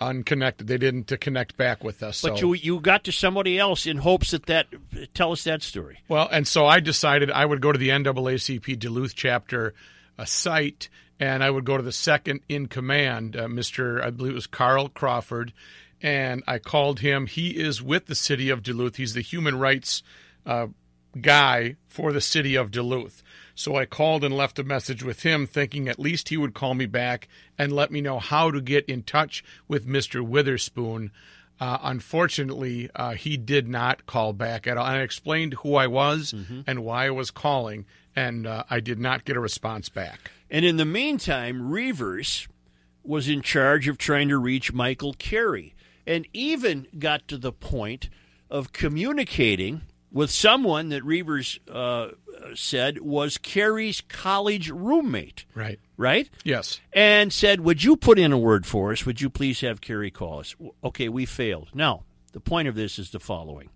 unconnected. 0.00 0.67
They 0.67 0.79
didn't 0.79 1.09
to 1.09 1.17
connect 1.17 1.57
back 1.57 1.83
with 1.83 2.03
us. 2.03 2.23
But 2.23 2.38
so. 2.38 2.53
you 2.53 2.55
you 2.55 2.81
got 2.81 3.05
to 3.05 3.12
somebody 3.12 3.59
else 3.59 3.87
in 3.87 3.99
hopes 3.99 4.31
that 4.33 4.47
that 4.47 4.67
tell 5.15 5.33
us 5.33 5.45
that 5.45 5.62
story. 5.62 5.99
Well, 6.09 6.29
and 6.31 6.47
so 6.47 6.67
I 6.67 6.81
decided 6.81 7.31
I 7.31 7.45
would 7.45 7.61
go 7.61 7.73
to 7.73 7.79
the 7.79 7.91
NAACP 7.91 8.79
Duluth 8.79 9.15
chapter 9.15 9.75
uh, 10.19 10.25
site, 10.25 10.88
and 11.19 11.43
I 11.43 11.50
would 11.50 11.65
go 11.65 11.76
to 11.76 11.83
the 11.83 11.93
second 11.93 12.41
in 12.49 12.67
command, 12.67 13.37
uh, 13.37 13.47
Mr. 13.47 14.03
I 14.03 14.11
believe 14.11 14.33
it 14.33 14.37
was 14.37 14.47
Carl 14.47 14.88
Crawford, 14.88 15.53
and 16.03 16.43
I 16.47 16.59
called 16.59 17.00
him. 17.00 17.26
He 17.26 17.50
is 17.50 17.83
with 17.83 18.07
the 18.07 18.15
city 18.15 18.50
of 18.50 18.62
Duluth. 18.62 18.97
He's 18.97 19.15
the 19.15 19.23
human 19.23 19.59
rights 19.59 20.03
uh, 20.45 20.69
guy 21.21 21.76
for 21.88 22.12
the 22.12 22.21
city 22.21 22.57
of 22.57 22.71
Duluth. 22.71 23.23
So 23.56 23.75
I 23.75 23.86
called 23.86 24.22
and 24.22 24.36
left 24.36 24.58
a 24.58 24.64
message 24.64 25.02
with 25.02 25.22
him, 25.22 25.46
thinking 25.46 25.88
at 25.88 25.98
least 25.98 26.28
he 26.28 26.36
would 26.36 26.52
call 26.52 26.75
me 26.75 26.84
back 26.84 27.26
and 27.56 27.72
let 27.72 27.90
me 27.90 28.02
know 28.02 28.18
how 28.18 28.50
to 28.50 28.60
get 28.60 28.84
in 28.84 29.02
touch 29.02 29.42
with 29.66 29.88
Mr. 29.88 30.20
Witherspoon. 30.20 31.10
Uh, 31.58 31.78
unfortunately, 31.82 32.90
uh, 32.94 33.14
he 33.14 33.38
did 33.38 33.66
not 33.66 34.04
call 34.04 34.34
back 34.34 34.66
at 34.66 34.76
all. 34.76 34.84
And 34.84 34.96
I 34.96 35.00
explained 35.00 35.54
who 35.54 35.75
I 35.75 35.86
was 35.86 36.34
mm-hmm. 36.34 36.60
and 36.66 36.84
why 36.84 37.06
I 37.06 37.10
was 37.10 37.30
calling, 37.30 37.86
and 38.14 38.46
uh, 38.46 38.64
I 38.68 38.80
did 38.80 38.98
not 38.98 39.25
get 39.25 39.38
a 39.38 39.40
response 39.40 39.88
back. 39.88 40.30
And 40.50 40.66
in 40.66 40.76
the 40.76 40.84
meantime, 40.84 41.62
Reavers 41.62 42.46
was 43.02 43.26
in 43.26 43.40
charge 43.40 43.88
of 43.88 43.96
trying 43.96 44.28
to 44.28 44.36
reach 44.36 44.75
Michael 44.75 45.14
Carey 45.14 45.75
and 46.06 46.28
even 46.34 46.88
got 46.98 47.26
to 47.28 47.38
the 47.38 47.52
point 47.52 48.10
of 48.50 48.75
communicating 48.75 49.80
with 50.16 50.30
someone 50.30 50.88
that 50.88 51.02
Reavers 51.02 51.58
uh, 51.70 52.12
said 52.54 53.02
was 53.02 53.37
Carey's 53.37 54.00
college 54.00 54.70
roommate. 54.70 55.44
Right. 55.54 55.78
Right? 55.99 56.30
Yes. 56.42 56.80
And 56.94 57.30
said, 57.30 57.61
Would 57.61 57.85
you 57.85 57.99
put 57.99 58.18
in 58.18 58.32
a 58.32 58.38
word 58.38 58.64
for 58.64 58.92
us? 58.92 59.04
Would 59.04 59.20
you 59.20 59.28
please 59.28 59.61
have 59.61 59.82
Carey 59.82 60.11
call 60.11 60.40
us? 60.40 60.56
Okay, 60.82 61.11
we 61.11 61.26
failed. 61.26 61.68
Now, 61.75 62.04
the 62.32 62.40
point 62.40 62.66
of 62.66 62.75
this 62.75 62.99
is 62.99 63.11
the 63.11 63.20
following 63.20 63.68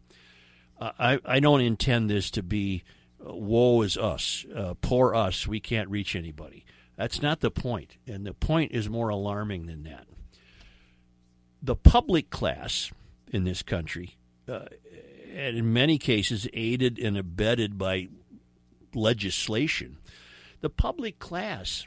uh, 0.81 0.93
I, 0.99 1.19
I 1.27 1.41
don't 1.41 1.61
intend 1.61 2.09
this 2.09 2.31
to 2.31 2.43
be 2.43 2.85
uh, 3.23 3.35
woe 3.35 3.83
is 3.83 3.99
us, 3.99 4.47
uh, 4.57 4.73
poor 4.81 5.15
us, 5.15 5.47
we 5.47 5.61
can't 5.61 5.91
reach 5.91 6.17
anybody. 6.17 6.65
That's 6.97 7.21
not 7.21 7.41
the 7.41 7.51
point. 7.51 7.99
And 8.07 8.27
the 8.27 8.33
point 8.33 8.73
is 8.73 8.89
more 8.89 9.11
alarming 9.11 9.67
than 9.67 9.83
that. 9.83 10.07
The 11.63 11.77
public 11.77 12.31
class 12.31 12.91
in 13.31 13.45
this 13.45 13.63
country, 13.63 14.17
uh, 14.49 14.61
and 15.35 15.57
in 15.57 15.73
many 15.73 15.99
cases 15.99 16.49
aided 16.53 16.99
and 16.99 17.17
abetted 17.17 17.79
by 17.79 18.09
legislation, 18.95 19.99
the 20.61 20.71
public 20.71 21.19
class 21.19 21.87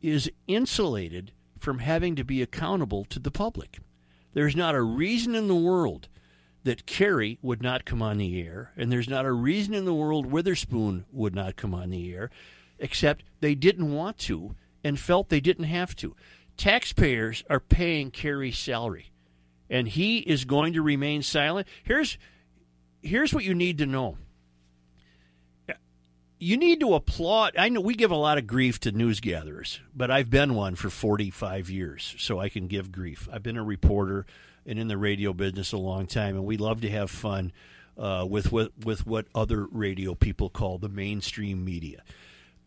is 0.00 0.30
insulated 0.46 1.32
from 1.58 1.80
having 1.80 2.16
to 2.16 2.24
be 2.24 2.42
accountable 2.42 3.04
to 3.06 3.18
the 3.18 3.30
public. 3.30 3.78
There's 4.32 4.56
not 4.56 4.74
a 4.74 4.82
reason 4.82 5.34
in 5.34 5.48
the 5.48 5.54
world 5.54 6.08
that 6.64 6.86
Carey 6.86 7.38
would 7.42 7.62
not 7.62 7.84
come 7.84 8.02
on 8.02 8.18
the 8.18 8.40
air, 8.40 8.72
and 8.76 8.92
there's 8.92 9.08
not 9.08 9.24
a 9.24 9.32
reason 9.32 9.74
in 9.74 9.84
the 9.84 9.94
world 9.94 10.26
Witherspoon 10.26 11.04
would 11.12 11.34
not 11.34 11.56
come 11.56 11.74
on 11.74 11.90
the 11.90 12.12
air, 12.12 12.30
except 12.78 13.24
they 13.40 13.54
didn't 13.54 13.92
want 13.92 14.18
to 14.18 14.54
and 14.84 14.98
felt 14.98 15.28
they 15.28 15.40
didn't 15.40 15.64
have 15.64 15.96
to. 15.96 16.14
Taxpayers 16.56 17.44
are 17.48 17.60
paying 17.60 18.10
Carey's 18.10 18.58
salary, 18.58 19.10
and 19.70 19.88
he 19.88 20.18
is 20.18 20.44
going 20.44 20.72
to 20.72 20.82
remain 20.82 21.22
silent. 21.22 21.66
Here's 21.82 22.18
here's 23.02 23.32
what 23.32 23.44
you 23.44 23.54
need 23.54 23.78
to 23.78 23.86
know 23.86 24.16
you 26.38 26.56
need 26.56 26.80
to 26.80 26.94
applaud. 26.94 27.56
I 27.56 27.68
know 27.68 27.80
we 27.80 27.94
give 27.94 28.10
a 28.10 28.16
lot 28.16 28.38
of 28.38 28.46
grief 28.46 28.78
to 28.80 28.92
news 28.92 29.20
gatherers, 29.20 29.80
but 29.94 30.10
I've 30.10 30.30
been 30.30 30.54
one 30.54 30.76
for 30.76 30.88
45 30.88 31.68
years, 31.68 32.14
so 32.18 32.38
I 32.38 32.48
can 32.48 32.68
give 32.68 32.92
grief. 32.92 33.28
I've 33.32 33.42
been 33.42 33.56
a 33.56 33.64
reporter 33.64 34.24
and 34.64 34.78
in 34.78 34.88
the 34.88 34.98
radio 34.98 35.32
business 35.32 35.72
a 35.72 35.78
long 35.78 36.06
time, 36.06 36.36
and 36.36 36.44
we 36.44 36.56
love 36.56 36.80
to 36.82 36.90
have 36.90 37.10
fun 37.10 37.52
uh, 37.96 38.24
with, 38.28 38.52
with 38.52 38.70
with 38.84 39.06
what 39.06 39.26
other 39.34 39.66
radio 39.66 40.14
people 40.14 40.50
call 40.50 40.78
the 40.78 40.88
mainstream 40.88 41.64
media, 41.64 42.02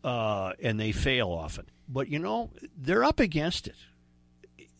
uh, 0.04 0.52
and 0.62 0.78
they 0.78 0.92
fail 0.92 1.28
often. 1.28 1.66
But 1.88 2.08
you 2.08 2.18
know 2.18 2.50
they're 2.76 3.04
up 3.04 3.20
against 3.20 3.66
it. 3.66 3.76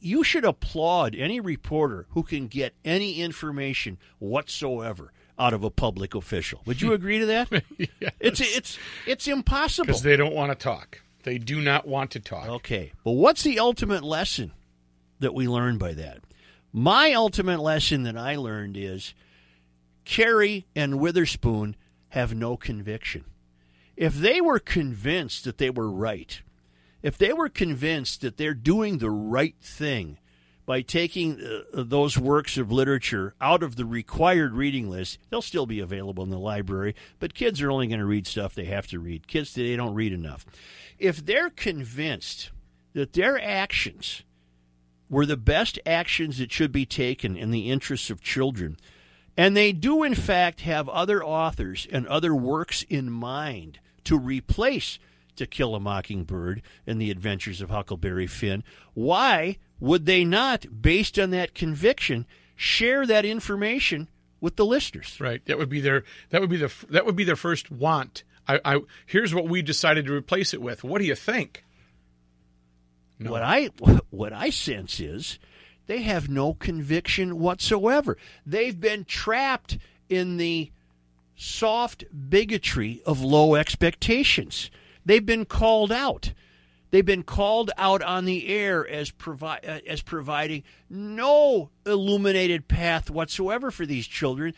You 0.01 0.25
should 0.25 0.45
applaud 0.45 1.15
any 1.15 1.41
reporter 1.41 2.07
who 2.11 2.25
can 2.25 2.49
get 2.49 2.75
any 2.85 3.23
information 3.23 3.99
whatsoever 4.19 5.13
out 5.39 5.53
of 5.53 5.65
a 5.65 5.71
public 5.71 6.15
official. 6.15 6.63
Would 6.67 6.81
you 6.81 6.93
agree 6.95 7.19
to 7.19 7.27
that? 7.27 7.49
yes. 7.79 8.13
It's 8.21 8.41
it's 8.41 8.79
it's 9.07 9.29
impossible 9.29 9.87
because 9.87 10.03
they 10.03 10.17
don't 10.17 10.35
want 10.35 10.51
to 10.51 10.57
talk. 10.57 11.01
They 11.25 11.39
do 11.39 11.61
not 11.61 11.87
want 11.87 12.11
to 12.13 12.21
talk. 12.21 12.49
Okay, 12.49 12.93
but 13.05 13.13
what's 13.13 13.43
the 13.43 13.59
ultimate 13.59 14.03
lesson 14.03 14.53
that 15.21 15.35
we 15.35 15.47
learn 15.47 15.79
by 15.79 15.93
that? 15.95 16.19
My 16.73 17.13
ultimate 17.13 17.61
lesson 17.61 18.03
that 18.05 18.17
I 18.17 18.37
learned 18.37 18.77
is 18.77 19.15
Carey 20.05 20.67
and 20.75 20.99
Witherspoon 20.99 21.77
have 22.09 22.35
no 22.35 22.57
conviction. 22.57 23.25
If 23.97 24.15
they 24.15 24.41
were 24.41 24.59
convinced 24.59 25.45
that 25.45 25.59
they 25.59 25.71
were 25.71 25.91
right, 25.91 26.41
if 27.03 27.19
they 27.19 27.33
were 27.33 27.49
convinced 27.49 28.23
that 28.23 28.37
they're 28.37 28.55
doing 28.55 28.99
the 28.99 29.11
right 29.11 29.55
thing 29.61 30.19
by 30.65 30.81
taking 30.81 31.41
uh, 31.41 31.63
those 31.73 32.17
works 32.17 32.57
of 32.57 32.71
literature 32.71 33.35
out 33.41 33.63
of 33.63 33.77
the 33.77 33.85
required 33.85 34.55
reading 34.55 34.89
list, 34.89 35.19
they'll 35.29 35.43
still 35.43 35.67
be 35.67 35.81
available 35.81 36.23
in 36.23 36.31
the 36.31 36.39
library, 36.39 36.95
but 37.19 37.35
kids 37.35 37.61
are 37.61 37.71
only 37.71 37.87
going 37.87 37.99
to 37.99 38.07
read 38.07 38.27
stuff 38.27 38.55
they 38.55 38.67
have 38.67 38.87
to 38.89 38.99
read. 38.99 39.27
Kids 39.27 39.53
today 39.53 39.77
don't 39.77 39.95
read 39.95 40.13
enough. 40.13 40.47
If 40.99 41.25
they're 41.25 41.51
convinced 41.51 42.51
that 42.93 43.13
their 43.13 43.43
actions 43.43 44.23
were 45.09 45.27
the 45.27 45.37
best 45.37 45.79
actions 45.85 46.39
that 46.39 46.53
should 46.53 46.73
be 46.73 46.87
taken 46.87 47.37
in 47.37 47.51
the 47.51 47.71
interests 47.71 48.09
of 48.09 48.23
children, 48.23 48.77
and 49.37 49.57
they 49.57 49.73
do 49.73 50.03
in 50.03 50.15
fact 50.15 50.63
have 50.63 50.89
other 50.89 51.25
authors 51.25 51.87
and 51.91 52.07
other 52.07 52.35
works 52.35 52.85
in 52.89 53.11
mind 53.11 53.79
to 54.05 54.19
replace 54.19 54.99
To 55.37 55.47
Kill 55.47 55.75
a 55.75 55.81
Mockingbird 55.81 56.63
and 56.87 57.01
the 57.01 57.11
Adventures 57.11 57.61
of 57.61 57.71
Huckleberry 57.71 58.27
Finn, 58.27 58.63
why 58.95 59.59
would 59.83 60.07
they 60.07 60.25
not, 60.25 60.65
based 60.81 61.19
on 61.19 61.31
that 61.31 61.57
conviction, 61.57 62.25
share 62.55 63.05
that 63.05 63.25
information 63.25 64.09
with 64.41 64.55
the 64.55 64.65
listeners? 64.65 65.19
Right. 65.21 65.45
That 65.47 65.59
would 65.59 65.69
be 65.69 65.81
their 65.81 66.05
that 66.31 66.41
would 66.41 66.51
be 66.51 66.57
the 66.57 66.73
that 66.89 67.05
would 67.05 67.17
be 67.17 67.25
their 67.25 67.35
first 67.35 67.69
want. 67.69 68.23
I, 68.47 68.61
I 68.65 68.81
here's 69.07 69.35
what 69.35 69.49
we 69.49 69.61
decided 69.61 70.07
to 70.07 70.15
replace 70.15 70.55
it 70.55 70.63
with. 70.63 70.85
What 70.85 71.01
do 71.01 71.05
you 71.05 71.17
think? 71.17 71.65
No. 73.19 73.33
What 73.33 73.43
I 73.43 73.71
what 74.11 74.33
I 74.33 74.51
sense 74.51 75.01
is 75.01 75.41
they 75.89 76.03
have 76.03 76.29
no 76.29 76.55
conviction 76.55 77.41
whatsoever. 77.41 78.17
They've 78.47 78.79
been 78.79 79.05
trapped 79.05 79.79
in 80.09 80.37
the 80.37 80.71
soft 81.35 82.05
bigotry 82.31 83.03
of 83.05 83.21
low 83.21 83.57
expectations. 83.57 84.71
They've 85.05 85.27
been 85.27 85.45
called 85.45 85.91
out. 85.91 86.35
They've 86.93 87.05
been 87.05 87.23
called 87.23 87.71
out 87.79 88.03
on 88.03 88.27
the 88.27 88.49
air 88.49 88.87
as, 88.87 89.11
provi- 89.11 89.67
uh, 89.67 89.81
as 89.87 90.03
providing 90.03 90.63
no 90.91 91.71
illuminated 91.87 92.69
path 92.69 93.09
whatsoever 93.09 93.71
for 93.71 93.87
these 93.87 94.07
children. 94.07 94.53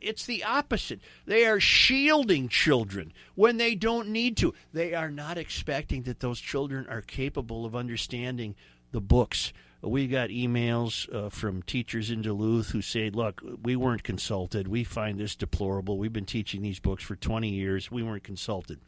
It's 0.00 0.24
the 0.24 0.44
opposite. 0.44 1.00
They 1.26 1.44
are 1.44 1.58
shielding 1.58 2.48
children 2.48 3.12
when 3.34 3.56
they 3.56 3.74
don't 3.74 4.10
need 4.10 4.36
to. 4.36 4.54
They 4.72 4.94
are 4.94 5.10
not 5.10 5.36
expecting 5.36 6.04
that 6.04 6.20
those 6.20 6.38
children 6.38 6.86
are 6.88 7.02
capable 7.02 7.66
of 7.66 7.74
understanding 7.74 8.54
the 8.92 9.00
books. 9.00 9.52
We 9.80 10.06
got 10.06 10.28
emails 10.28 11.12
uh, 11.12 11.30
from 11.30 11.62
teachers 11.62 12.12
in 12.12 12.22
Duluth 12.22 12.70
who 12.70 12.80
say, 12.80 13.10
Look, 13.10 13.42
we 13.64 13.74
weren't 13.74 14.04
consulted. 14.04 14.68
We 14.68 14.84
find 14.84 15.18
this 15.18 15.34
deplorable. 15.34 15.98
We've 15.98 16.12
been 16.12 16.26
teaching 16.26 16.62
these 16.62 16.78
books 16.78 17.02
for 17.02 17.16
20 17.16 17.48
years. 17.48 17.90
We 17.90 18.04
weren't 18.04 18.22
consulted. 18.22 18.78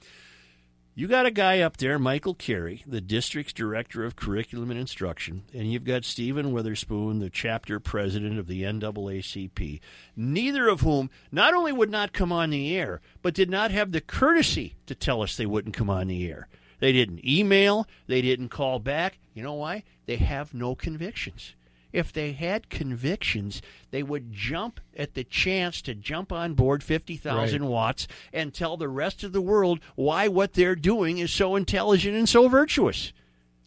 You 0.97 1.09
got 1.09 1.27
a 1.27 1.33
guy 1.33 1.59
up 1.59 1.79
there, 1.79 1.99
Michael 1.99 2.35
Carey, 2.35 2.85
the 2.87 3.01
district's 3.01 3.53
director 3.53 4.05
of 4.05 4.15
curriculum 4.15 4.71
and 4.71 4.79
instruction, 4.79 5.43
and 5.53 5.73
you've 5.73 5.83
got 5.83 6.05
Stephen 6.05 6.53
Witherspoon, 6.53 7.19
the 7.19 7.31
chapter 7.31 7.81
president 7.81 8.39
of 8.39 8.47
the 8.47 8.63
NAACP, 8.63 9.81
neither 10.15 10.69
of 10.69 10.83
whom 10.83 11.11
not 11.33 11.53
only 11.53 11.73
would 11.73 11.91
not 11.91 12.13
come 12.13 12.31
on 12.31 12.51
the 12.51 12.77
air, 12.77 13.01
but 13.23 13.35
did 13.35 13.51
not 13.51 13.73
have 13.73 13.91
the 13.91 14.01
courtesy 14.01 14.77
to 14.87 14.95
tell 14.95 15.21
us 15.21 15.37
they 15.37 15.47
wouldn't 15.47 15.75
come 15.75 15.91
on 15.91 16.07
the 16.07 16.31
air. 16.31 16.47
They 16.79 16.93
didn't 16.93 17.27
email, 17.27 17.89
they 18.07 18.23
didn't 18.23 18.51
call 18.51 18.79
back. 18.79 19.19
You 19.35 19.43
know 19.43 19.55
why? 19.55 19.83
They 20.07 20.19
have 20.19 20.55
no 20.55 20.77
convictions 20.77 21.55
if 21.95 22.13
they 22.13 22.33
had 22.33 22.69
convictions, 22.69 23.63
they 23.93 24.03
would 24.03 24.33
jump 24.33 24.81
at 24.97 25.15
the 25.15 25.23
chance 25.23 25.81
to 25.81 25.95
jump 25.95 26.33
on 26.33 26.55
board 26.55 26.83
50,000 26.83 27.63
right. 27.63 27.71
watts 27.71 28.09
and 28.33 28.53
tell 28.53 28.77
the 28.77 28.89
rest 28.89 29.23
of 29.23 29.33
the 29.33 29.41
world 29.41 29.79
why 29.95 30.27
what 30.27 30.55
they're 30.55 30.75
doing 30.75 31.19
is 31.19 31.31
so 31.31 31.55
intelligent 31.55 32.17
and 32.17 32.29
so 32.29 32.49
virtuous. 32.49 33.13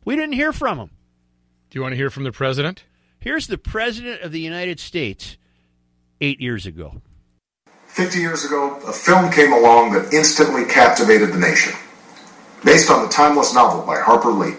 We 0.04 0.18
didn't 0.18 0.34
hear 0.34 0.52
from 0.52 0.78
them. 0.78 0.90
Do 1.70 1.80
you 1.80 1.82
want 1.82 1.94
to 1.94 1.98
hear 1.98 2.10
from 2.10 2.26
the 2.26 2.34
president? 2.34 2.84
Here's 3.18 3.48
the 3.48 3.58
president 3.58 4.22
of 4.22 4.34
the 4.34 4.42
United 4.42 4.82
States 4.82 5.38
eight 6.20 6.42
years 6.42 6.66
ago. 6.66 7.02
50 7.86 8.20
years 8.20 8.44
ago, 8.44 8.76
a 8.86 8.92
film 8.92 9.32
came 9.32 9.54
along 9.54 9.94
that 9.94 10.14
instantly 10.14 10.66
captivated 10.66 11.32
the 11.32 11.40
nation. 11.40 11.74
Based 12.66 12.92
on 12.92 13.04
the 13.04 13.10
timeless 13.10 13.56
novel 13.56 13.86
by 13.86 14.00
Harper 14.00 14.32
Lee, 14.32 14.56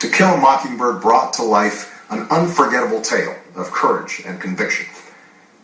To 0.00 0.10
Kill 0.10 0.34
a 0.34 0.36
Mockingbird 0.36 1.00
brought 1.00 1.32
to 1.34 1.44
life 1.44 1.93
an 2.10 2.26
unforgettable 2.30 3.00
tale 3.00 3.36
of 3.54 3.70
courage 3.70 4.22
and 4.26 4.40
conviction, 4.40 4.86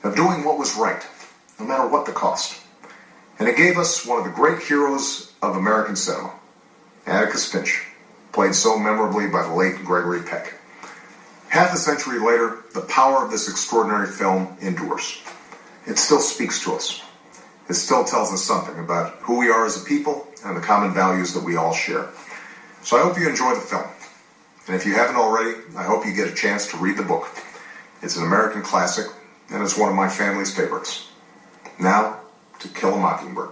of 0.03 0.17
doing 0.17 0.45
what 0.45 0.59
was 0.59 0.77
right, 0.77 1.05
no 1.59 1.67
matter 1.67 1.87
what 1.87 2.07
the 2.07 2.13
cost. 2.13 2.61
And 3.39 3.49
it 3.49 3.57
gave 3.57 3.79
us 3.79 4.07
one 4.07 4.19
of 4.19 4.25
the 4.25 4.31
great 4.31 4.63
heroes 4.63 5.33
of 5.43 5.57
American 5.57 5.97
cinema, 5.97 6.33
Atticus 7.07 7.51
Finch, 7.51 7.87
played 8.33 8.55
so 8.55 8.79
memorably 8.79 9.29
by 9.29 9.43
the 9.43 9.55
late 9.55 9.77
Gregory 9.85 10.23
Peck. 10.23 10.55
Half 11.49 11.75
a 11.75 11.79
century 11.79 12.21
later, 12.21 12.59
the 12.75 12.83
power 12.83 13.25
of 13.25 13.31
this 13.31 13.49
extraordinary 13.49 14.07
film 14.07 14.57
endures. 14.61 15.21
It 15.87 15.99
still 15.99 16.21
speaks 16.21 16.63
to 16.65 16.75
us. 16.75 17.03
It 17.69 17.75
still 17.75 18.05
tells 18.05 18.33
us 18.33 18.43
something 18.43 18.79
about 18.79 19.15
who 19.21 19.39
we 19.39 19.49
are 19.51 19.65
as 19.65 19.81
a 19.81 19.85
people 19.85 20.29
and 20.45 20.57
the 20.57 20.61
common 20.61 20.93
values 20.93 21.33
that 21.35 21.43
we 21.43 21.57
all 21.57 21.73
share. 21.73 22.09
So 22.83 22.97
I 22.97 23.03
hope 23.03 23.19
you 23.19 23.29
enjoy 23.29 23.55
the 23.55 23.61
film. 23.61 23.89
And 24.67 24.77
if 24.77 24.87
you 24.87 24.95
haven't 24.95 25.17
already, 25.17 25.59
I 25.77 25.83
hope 25.83 26.05
you 26.05 26.13
get 26.15 26.29
a 26.29 26.35
chance 26.35 26.69
to 26.69 26.77
read 26.77 26.97
the 26.97 27.03
book. 27.03 27.27
It's 28.03 28.17
an 28.17 28.25
American 28.25 28.63
classic, 28.63 29.07
and 29.51 29.63
it's 29.63 29.77
one 29.77 29.89
of 29.89 29.95
my 29.95 30.09
family's 30.09 30.55
favorites. 30.55 31.09
Now, 31.79 32.21
To 32.61 32.69
Kill 32.69 32.95
a 32.95 32.99
Mockingbird. 32.99 33.51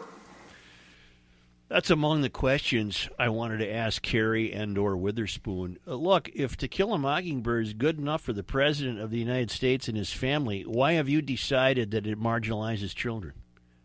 That's 1.69 1.91
among 1.91 2.23
the 2.23 2.31
questions 2.31 3.11
I 3.19 3.29
wanted 3.29 3.59
to 3.59 3.71
ask 3.71 4.01
Carey 4.01 4.53
and 4.53 4.79
or 4.79 4.97
Witherspoon. 4.97 5.79
Uh, 5.87 5.95
look, 5.95 6.31
if 6.35 6.57
To 6.59 6.69
Kill 6.69 6.95
a 6.95 6.99
Mockingbird 6.99 7.67
is 7.67 7.75
good 7.75 7.99
enough 7.99 8.23
for 8.23 8.33
the 8.33 8.43
President 8.43 9.01
of 9.01 9.11
the 9.11 9.19
United 9.19 9.51
States 9.51 9.87
and 9.89 9.97
his 9.97 10.13
family, 10.13 10.63
why 10.63 10.93
have 10.93 11.09
you 11.11 11.21
decided 11.21 11.91
that 11.91 12.07
it 12.07 12.19
marginalizes 12.19 12.95
children? 12.95 13.35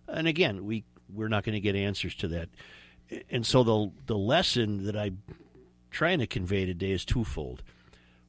And 0.07 0.27
again, 0.27 0.65
we, 0.65 0.85
we're 1.13 1.27
not 1.27 1.43
going 1.43 1.55
to 1.55 1.59
get 1.59 1.75
answers 1.75 2.15
to 2.15 2.27
that. 2.29 2.49
And 3.29 3.45
so 3.45 3.63
the, 3.63 3.91
the 4.05 4.17
lesson 4.17 4.85
that 4.85 4.95
I'm 4.95 5.21
trying 5.93 6.19
to 6.19 6.27
convey 6.27 6.65
today 6.65 6.91
is 6.91 7.05
twofold. 7.05 7.63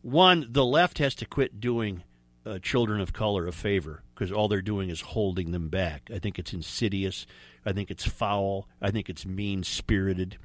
One, 0.02 0.46
the 0.50 0.64
left 0.64 0.98
has 0.98 1.14
to 1.16 1.26
quit 1.26 1.60
doing 1.60 2.04
uh, 2.46 2.58
children 2.58 3.00
of 3.00 3.12
color 3.12 3.46
a 3.46 3.52
favor 3.52 4.02
because 4.14 4.30
all 4.30 4.48
they're 4.48 4.62
doing 4.62 4.90
is 4.90 5.00
holding 5.00 5.50
them 5.50 5.68
back. 5.70 6.10
I 6.14 6.18
think 6.18 6.38
it's 6.38 6.52
insidious. 6.52 7.26
I 7.64 7.72
think 7.72 7.90
it's 7.90 8.06
foul. 8.06 8.68
I 8.80 8.90
think 8.90 9.08
it's 9.08 9.24
mean 9.24 9.62
spirited. 9.62 10.36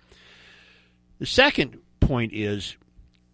The 1.19 1.25
second 1.25 1.81
point 1.99 2.31
is 2.33 2.77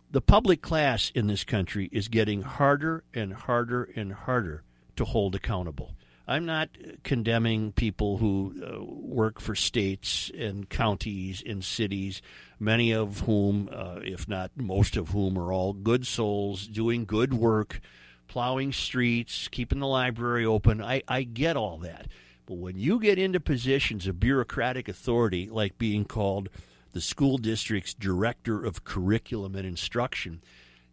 the 0.10 0.22
public 0.22 0.62
class 0.62 1.12
in 1.14 1.28
this 1.28 1.44
country 1.44 1.90
is 1.92 2.08
getting 2.08 2.42
harder 2.42 3.04
and 3.14 3.34
harder 3.34 3.84
and 3.96 4.12
harder 4.12 4.64
to 4.96 5.06
hold 5.06 5.36
accountable. 5.36 5.94
I'm 6.28 6.46
not 6.46 6.70
condemning 7.04 7.72
people 7.72 8.18
who 8.18 8.56
uh, 8.64 8.84
work 8.84 9.40
for 9.40 9.54
states 9.54 10.32
and 10.36 10.68
counties 10.68 11.44
and 11.46 11.64
cities, 11.64 12.22
many 12.60 12.92
of 12.92 13.22
whom, 13.22 13.70
uh, 13.72 14.00
if 14.02 14.28
not 14.28 14.52
most 14.56 14.98
of 14.98 15.10
whom, 15.10 15.38
are 15.38 15.54
all 15.54 15.74
good 15.74 16.08
souls 16.08 16.66
doing 16.68 17.06
good 17.06 17.34
work, 17.34 17.80
plowing 18.28 18.74
streets, 18.74 19.48
keeping 19.50 19.80
the 19.80 19.88
library 19.88 20.46
open. 20.46 20.82
I, 20.82 21.04
I 21.08 21.24
get 21.24 21.56
all 21.56 21.78
that. 21.80 22.08
But 22.48 22.58
when 22.58 22.78
you 22.80 23.00
get 23.00 23.20
into 23.20 23.40
positions 23.40 24.08
of 24.08 24.20
bureaucratic 24.20 24.88
authority, 24.88 25.50
like 25.50 25.78
being 25.78 26.06
called 26.06 26.50
the 26.94 27.02
school 27.02 27.38
district's 27.38 27.94
director 27.94 28.64
of 28.66 28.84
curriculum 28.84 29.56
and 29.56 29.66
instruction, 29.66 30.42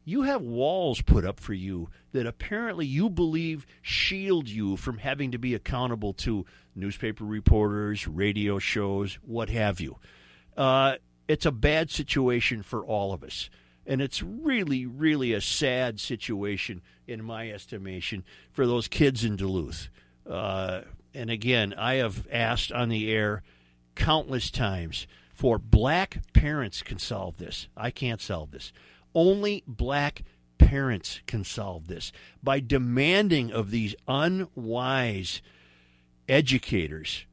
you 0.05 0.23
have 0.23 0.43
walls 0.43 1.01
put 1.03 1.25
up 1.25 1.39
for 1.39 1.55
you 1.55 1.89
that 2.13 2.27
apparently 2.27 2.87
you 2.87 3.09
believe 3.09 3.67
shield 3.81 4.49
you 4.49 4.77
from 4.77 4.99
having 4.99 5.31
to 5.33 5.39
be 5.39 5.55
accountable 5.55 6.13
to 6.13 6.45
newspaper 6.75 7.25
reporters, 7.25 8.09
radio 8.09 8.59
shows, 8.59 9.19
what 9.23 9.49
have 9.49 9.81
you. 9.81 9.97
Uh, 10.57 10.97
it's 11.29 11.47
a 11.47 11.53
bad 11.53 11.91
situation 11.91 12.63
for 12.63 12.85
all 12.85 13.13
of 13.13 13.23
us. 13.23 13.49
And 13.87 14.01
it's 14.01 14.23
really, 14.23 14.87
really 14.87 15.33
a 15.33 15.41
sad 15.41 15.99
situation, 15.99 16.83
in 17.07 17.25
my 17.25 17.51
estimation, 17.51 18.25
for 18.53 18.67
those 18.67 18.87
kids 18.87 19.25
in 19.25 19.37
Duluth. 19.37 19.89
Uh, 20.29 20.83
and 21.15 21.31
again, 21.31 21.75
I 21.77 21.95
have 21.95 22.27
asked 22.31 22.71
on 22.71 22.89
the 22.89 23.11
air 23.11 23.43
countless 23.95 24.51
times 24.51 25.07
for 25.35 25.59
black 25.59 26.23
parents 26.33 26.83
can 26.83 26.99
solve 26.99 27.39
this. 27.39 27.69
I 27.77 27.91
can't 27.91 28.21
solve 28.21 28.53
this. 28.53 28.73
Only 29.15 29.63
black 29.67 30.23
parents 30.59 31.21
can 31.27 31.45
solve 31.45 31.89
this 31.89 32.13
by 32.43 32.61
demanding 32.61 33.53
of 33.53 33.71
these 33.71 33.95
unwise 34.07 35.43
educators 36.29 37.27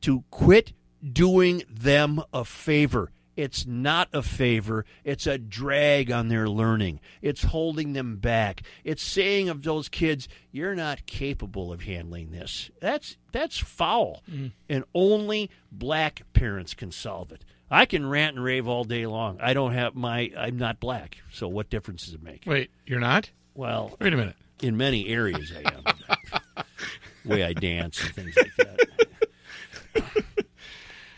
to 0.00 0.24
quit 0.30 0.72
doing 1.12 1.62
them 1.68 2.22
a 2.32 2.44
favor. 2.44 3.10
It's 3.36 3.66
not 3.66 4.08
a 4.12 4.22
favor. 4.22 4.84
It's 5.02 5.26
a 5.26 5.38
drag 5.38 6.10
on 6.12 6.28
their 6.28 6.48
learning. 6.48 7.00
It's 7.20 7.42
holding 7.42 7.92
them 7.92 8.16
back. 8.16 8.62
It's 8.84 9.02
saying 9.02 9.48
of 9.48 9.62
those 9.62 9.88
kids, 9.88 10.28
you're 10.52 10.74
not 10.74 11.06
capable 11.06 11.72
of 11.72 11.82
handling 11.82 12.30
this. 12.30 12.70
That's 12.80 13.16
that's 13.32 13.58
foul. 13.58 14.22
Mm. 14.30 14.52
And 14.68 14.84
only 14.94 15.50
black 15.72 16.22
parents 16.32 16.74
can 16.74 16.92
solve 16.92 17.32
it. 17.32 17.44
I 17.74 17.86
can 17.86 18.06
rant 18.08 18.36
and 18.36 18.44
rave 18.44 18.68
all 18.68 18.84
day 18.84 19.06
long. 19.06 19.38
I 19.40 19.52
don't 19.52 19.72
have 19.72 19.94
my 19.94 20.30
I'm 20.36 20.56
not 20.58 20.80
black. 20.80 21.18
So 21.32 21.48
what 21.48 21.70
difference 21.70 22.04
does 22.04 22.14
it 22.14 22.22
make? 22.22 22.44
Wait, 22.46 22.70
you're 22.86 23.00
not? 23.00 23.30
Well, 23.54 23.96
wait 24.00 24.12
a 24.12 24.16
minute. 24.16 24.36
In 24.62 24.76
many 24.76 25.08
areas 25.08 25.52
I 25.52 25.72
am. 25.74 26.64
way 27.24 27.42
I 27.42 27.52
dance 27.52 28.02
and 28.02 28.14
things 28.14 28.36
like 28.36 28.54
that. 28.56 28.78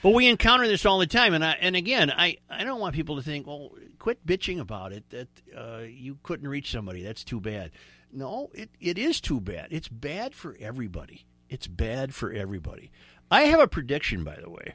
But 0.03 0.15
we 0.15 0.29
encounter 0.29 0.69
this 0.69 0.87
all 0.87 1.01
the 1.01 1.07
time, 1.09 1.35
and 1.35 1.45
I, 1.45 1.57
and 1.61 1.75
again, 1.75 2.13
I, 2.13 2.37
I 2.49 2.63
don't 2.63 2.79
want 2.79 2.95
people 2.95 3.17
to 3.17 3.23
think, 3.23 3.45
well, 3.45 3.73
quit 3.99 4.25
bitching 4.25 4.61
about 4.61 4.93
it 4.93 5.03
that 5.11 5.29
uh, 5.57 5.81
you 5.81 6.19
couldn't 6.23 6.47
reach 6.47 6.71
somebody. 6.71 7.03
That's 7.03 7.25
too 7.25 7.41
bad. 7.41 7.73
No, 8.13 8.51
it, 8.55 8.71
it 8.81 8.99
is 8.99 9.21
too 9.21 9.41
bad. 9.41 9.69
It's 9.71 9.89
bad 9.89 10.33
for 10.33 10.57
everybody. 10.61 11.27
It's 11.49 11.67
bad 11.67 12.15
for 12.15 12.33
everybody. 12.33 12.93
I 13.33 13.43
have 13.43 13.59
a 13.59 13.67
prediction, 13.67 14.23
by 14.23 14.39
the 14.41 14.49
way. 14.49 14.75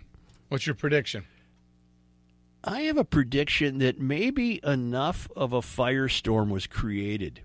What's 0.50 0.68
your 0.68 0.76
prediction? 0.76 1.24
I 2.64 2.82
have 2.82 2.98
a 2.98 3.04
prediction 3.04 3.80
that 3.80 4.00
maybe 4.00 4.60
enough 4.64 5.28
of 5.36 5.54
a 5.54 5.62
firestorm 5.62 6.50
was 6.50 6.68
created 6.68 7.42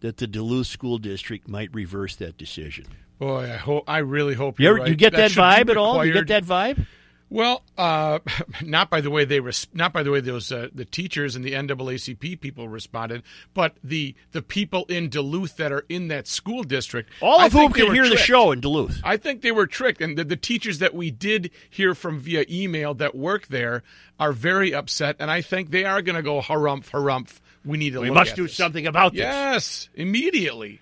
that 0.00 0.18
the 0.18 0.26
Duluth 0.26 0.66
School 0.66 0.98
District 0.98 1.48
might 1.48 1.74
reverse 1.74 2.16
that 2.16 2.36
decision. 2.36 2.86
Boy, 3.18 3.44
I 3.44 3.56
hope. 3.56 3.84
I 3.88 3.98
really 3.98 4.34
hope 4.34 4.60
you 4.60 4.70
right. 4.70 4.88
You 4.88 4.94
get 4.94 5.12
that, 5.14 5.32
that 5.32 5.66
vibe 5.66 5.70
at 5.70 5.78
all? 5.78 6.04
You 6.04 6.12
get 6.12 6.28
that 6.28 6.44
vibe? 6.44 6.86
Well, 7.28 7.64
uh, 7.76 8.20
not 8.62 8.88
by 8.88 9.00
the 9.00 9.10
way 9.10 9.24
they 9.24 9.40
res- 9.40 9.66
not 9.72 9.92
by 9.92 10.02
the 10.02 10.10
way 10.10 10.20
those 10.20 10.52
uh, 10.52 10.68
the 10.72 10.84
teachers 10.84 11.34
and 11.34 11.44
the 11.44 11.52
NAACP 11.52 12.40
people 12.40 12.68
responded, 12.68 13.22
but 13.52 13.76
the 13.82 14.14
the 14.32 14.42
people 14.42 14.84
in 14.88 15.08
Duluth 15.08 15.56
that 15.56 15.72
are 15.72 15.84
in 15.88 16.08
that 16.08 16.28
school 16.28 16.62
district. 16.62 17.10
All 17.20 17.40
of 17.40 17.52
whom 17.52 17.72
can 17.72 17.86
hear 17.92 18.04
tricked. 18.04 18.10
the 18.10 18.22
show 18.22 18.52
in 18.52 18.60
Duluth. 18.60 19.00
I 19.02 19.16
think 19.16 19.42
they 19.42 19.52
were 19.52 19.66
tricked, 19.66 20.00
and 20.00 20.16
the, 20.16 20.24
the 20.24 20.36
teachers 20.36 20.78
that 20.78 20.94
we 20.94 21.10
did 21.10 21.50
hear 21.68 21.94
from 21.94 22.20
via 22.20 22.44
email 22.48 22.94
that 22.94 23.14
work 23.14 23.48
there 23.48 23.82
are 24.20 24.32
very 24.32 24.72
upset, 24.72 25.16
and 25.18 25.30
I 25.30 25.42
think 25.42 25.70
they 25.70 25.84
are 25.84 26.02
going 26.02 26.16
to 26.16 26.22
go 26.22 26.40
harumph 26.40 26.90
harumph. 26.90 27.40
We 27.64 27.78
need 27.78 27.94
to. 27.94 28.00
We 28.00 28.10
must 28.10 28.36
do 28.36 28.44
this. 28.44 28.54
something 28.54 28.86
about 28.86 29.12
this. 29.12 29.20
Yes, 29.20 29.88
immediately. 29.94 30.80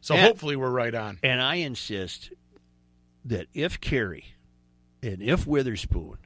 So 0.00 0.14
and, 0.14 0.24
hopefully 0.24 0.54
we're 0.54 0.70
right 0.70 0.94
on. 0.94 1.18
And 1.24 1.42
I 1.42 1.56
insist 1.56 2.30
that 3.24 3.48
if 3.52 3.80
Carey 3.80 4.35
and 5.06 5.22
if 5.22 5.46
Witherspoon 5.46 6.18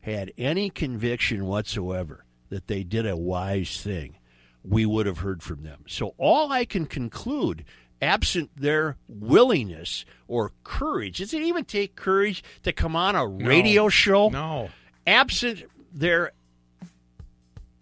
had 0.00 0.32
any 0.38 0.70
conviction 0.70 1.44
whatsoever 1.44 2.24
that 2.48 2.68
they 2.68 2.82
did 2.82 3.06
a 3.06 3.16
wise 3.16 3.80
thing, 3.80 4.16
we 4.62 4.86
would 4.86 5.04
have 5.04 5.18
heard 5.18 5.42
from 5.42 5.62
them. 5.62 5.84
So 5.86 6.14
all 6.16 6.50
I 6.50 6.64
can 6.64 6.86
conclude, 6.86 7.64
absent 8.00 8.50
their 8.56 8.96
willingness 9.08 10.06
or 10.26 10.52
courage, 10.64 11.18
does 11.18 11.34
it 11.34 11.42
even 11.42 11.66
take 11.66 11.96
courage 11.96 12.42
to 12.62 12.72
come 12.72 12.96
on 12.96 13.14
a 13.14 13.26
radio 13.26 13.84
no. 13.84 13.88
show? 13.90 14.28
No. 14.30 14.70
Absent 15.06 15.64
their 15.92 16.32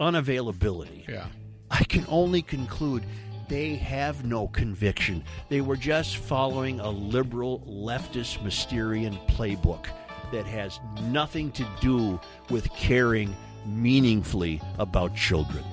unavailability. 0.01 1.09
Yeah. 1.09 1.27
I 1.71 1.85
can 1.85 2.05
only 2.09 2.43
conclude 2.43 3.05
they 3.49 3.77
have 3.77 4.25
no 4.25 4.49
conviction. 4.49 5.23
They 5.49 5.61
were 5.61 5.77
just 5.77 6.17
following 6.17 6.81
a 6.81 6.91
liberal 6.91 7.61
leftist 7.61 8.39
Mysterian 8.39 9.25
playbook 9.29 9.87
that 10.33 10.47
has 10.47 10.81
nothing 11.03 11.51
to 11.53 11.67
do 11.81 12.19
with 12.51 12.69
caring 12.75 13.35
meaningfully 13.65 14.61
about 14.79 15.15
children. 15.15 15.65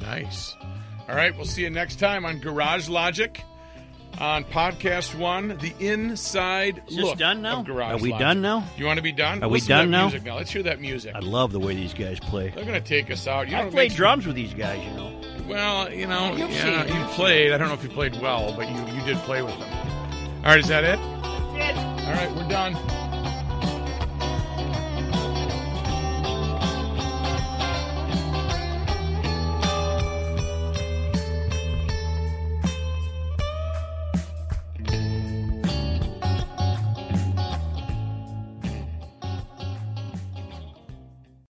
Nice. 0.00 0.54
All 1.08 1.14
right, 1.14 1.34
we'll 1.36 1.46
see 1.46 1.62
you 1.62 1.70
next 1.70 1.98
time 1.98 2.24
on 2.26 2.38
Garage 2.40 2.88
Logic 2.88 3.40
on 4.18 4.44
podcast 4.44 5.14
one, 5.14 5.48
the 5.58 5.74
inside 5.78 6.82
Is 6.88 6.96
look 6.96 7.18
done 7.18 7.42
now? 7.42 7.62
Garage 7.62 7.92
Are 8.00 8.02
we 8.02 8.10
Logic. 8.10 8.24
done 8.26 8.40
now? 8.40 8.64
You 8.76 8.86
want 8.86 8.96
to 8.96 9.02
be 9.02 9.12
done? 9.12 9.42
Are 9.42 9.48
Listen 9.48 9.66
we 9.66 9.68
done 9.68 9.90
now? 9.90 10.08
now? 10.08 10.36
Let's 10.36 10.50
hear 10.50 10.62
that 10.64 10.80
music. 10.80 11.14
I 11.14 11.18
love 11.20 11.52
the 11.52 11.60
way 11.60 11.74
these 11.74 11.92
guys 11.94 12.18
play. 12.18 12.48
They're 12.48 12.64
going 12.64 12.82
to 12.82 12.88
take 12.88 13.10
us 13.10 13.26
out. 13.28 13.48
You 13.48 13.56
I 13.56 13.60
played 13.62 13.74
makes- 13.74 13.94
drums 13.94 14.26
with 14.26 14.34
these 14.36 14.54
guys, 14.54 14.82
you 14.84 14.90
know. 14.92 15.12
Well, 15.46 15.92
you 15.92 16.06
know, 16.08 16.34
You've 16.34 16.50
yeah, 16.50 16.84
seen- 16.86 16.96
you 16.96 17.04
played. 17.10 17.52
I 17.52 17.58
don't 17.58 17.68
know 17.68 17.74
if 17.74 17.82
you 17.84 17.88
played 17.90 18.20
well, 18.20 18.52
but 18.56 18.68
you, 18.68 18.76
you 18.98 19.04
did 19.04 19.16
play 19.18 19.42
with 19.42 19.56
them. 19.58 19.70
All 20.38 20.42
right, 20.52 20.58
is 20.58 20.66
that 20.68 20.82
it? 20.82 20.98
That's 21.56 21.78
it. 21.78 21.95
All 22.06 22.12
right, 22.12 22.32
we're 22.36 22.44
done. 22.44 22.95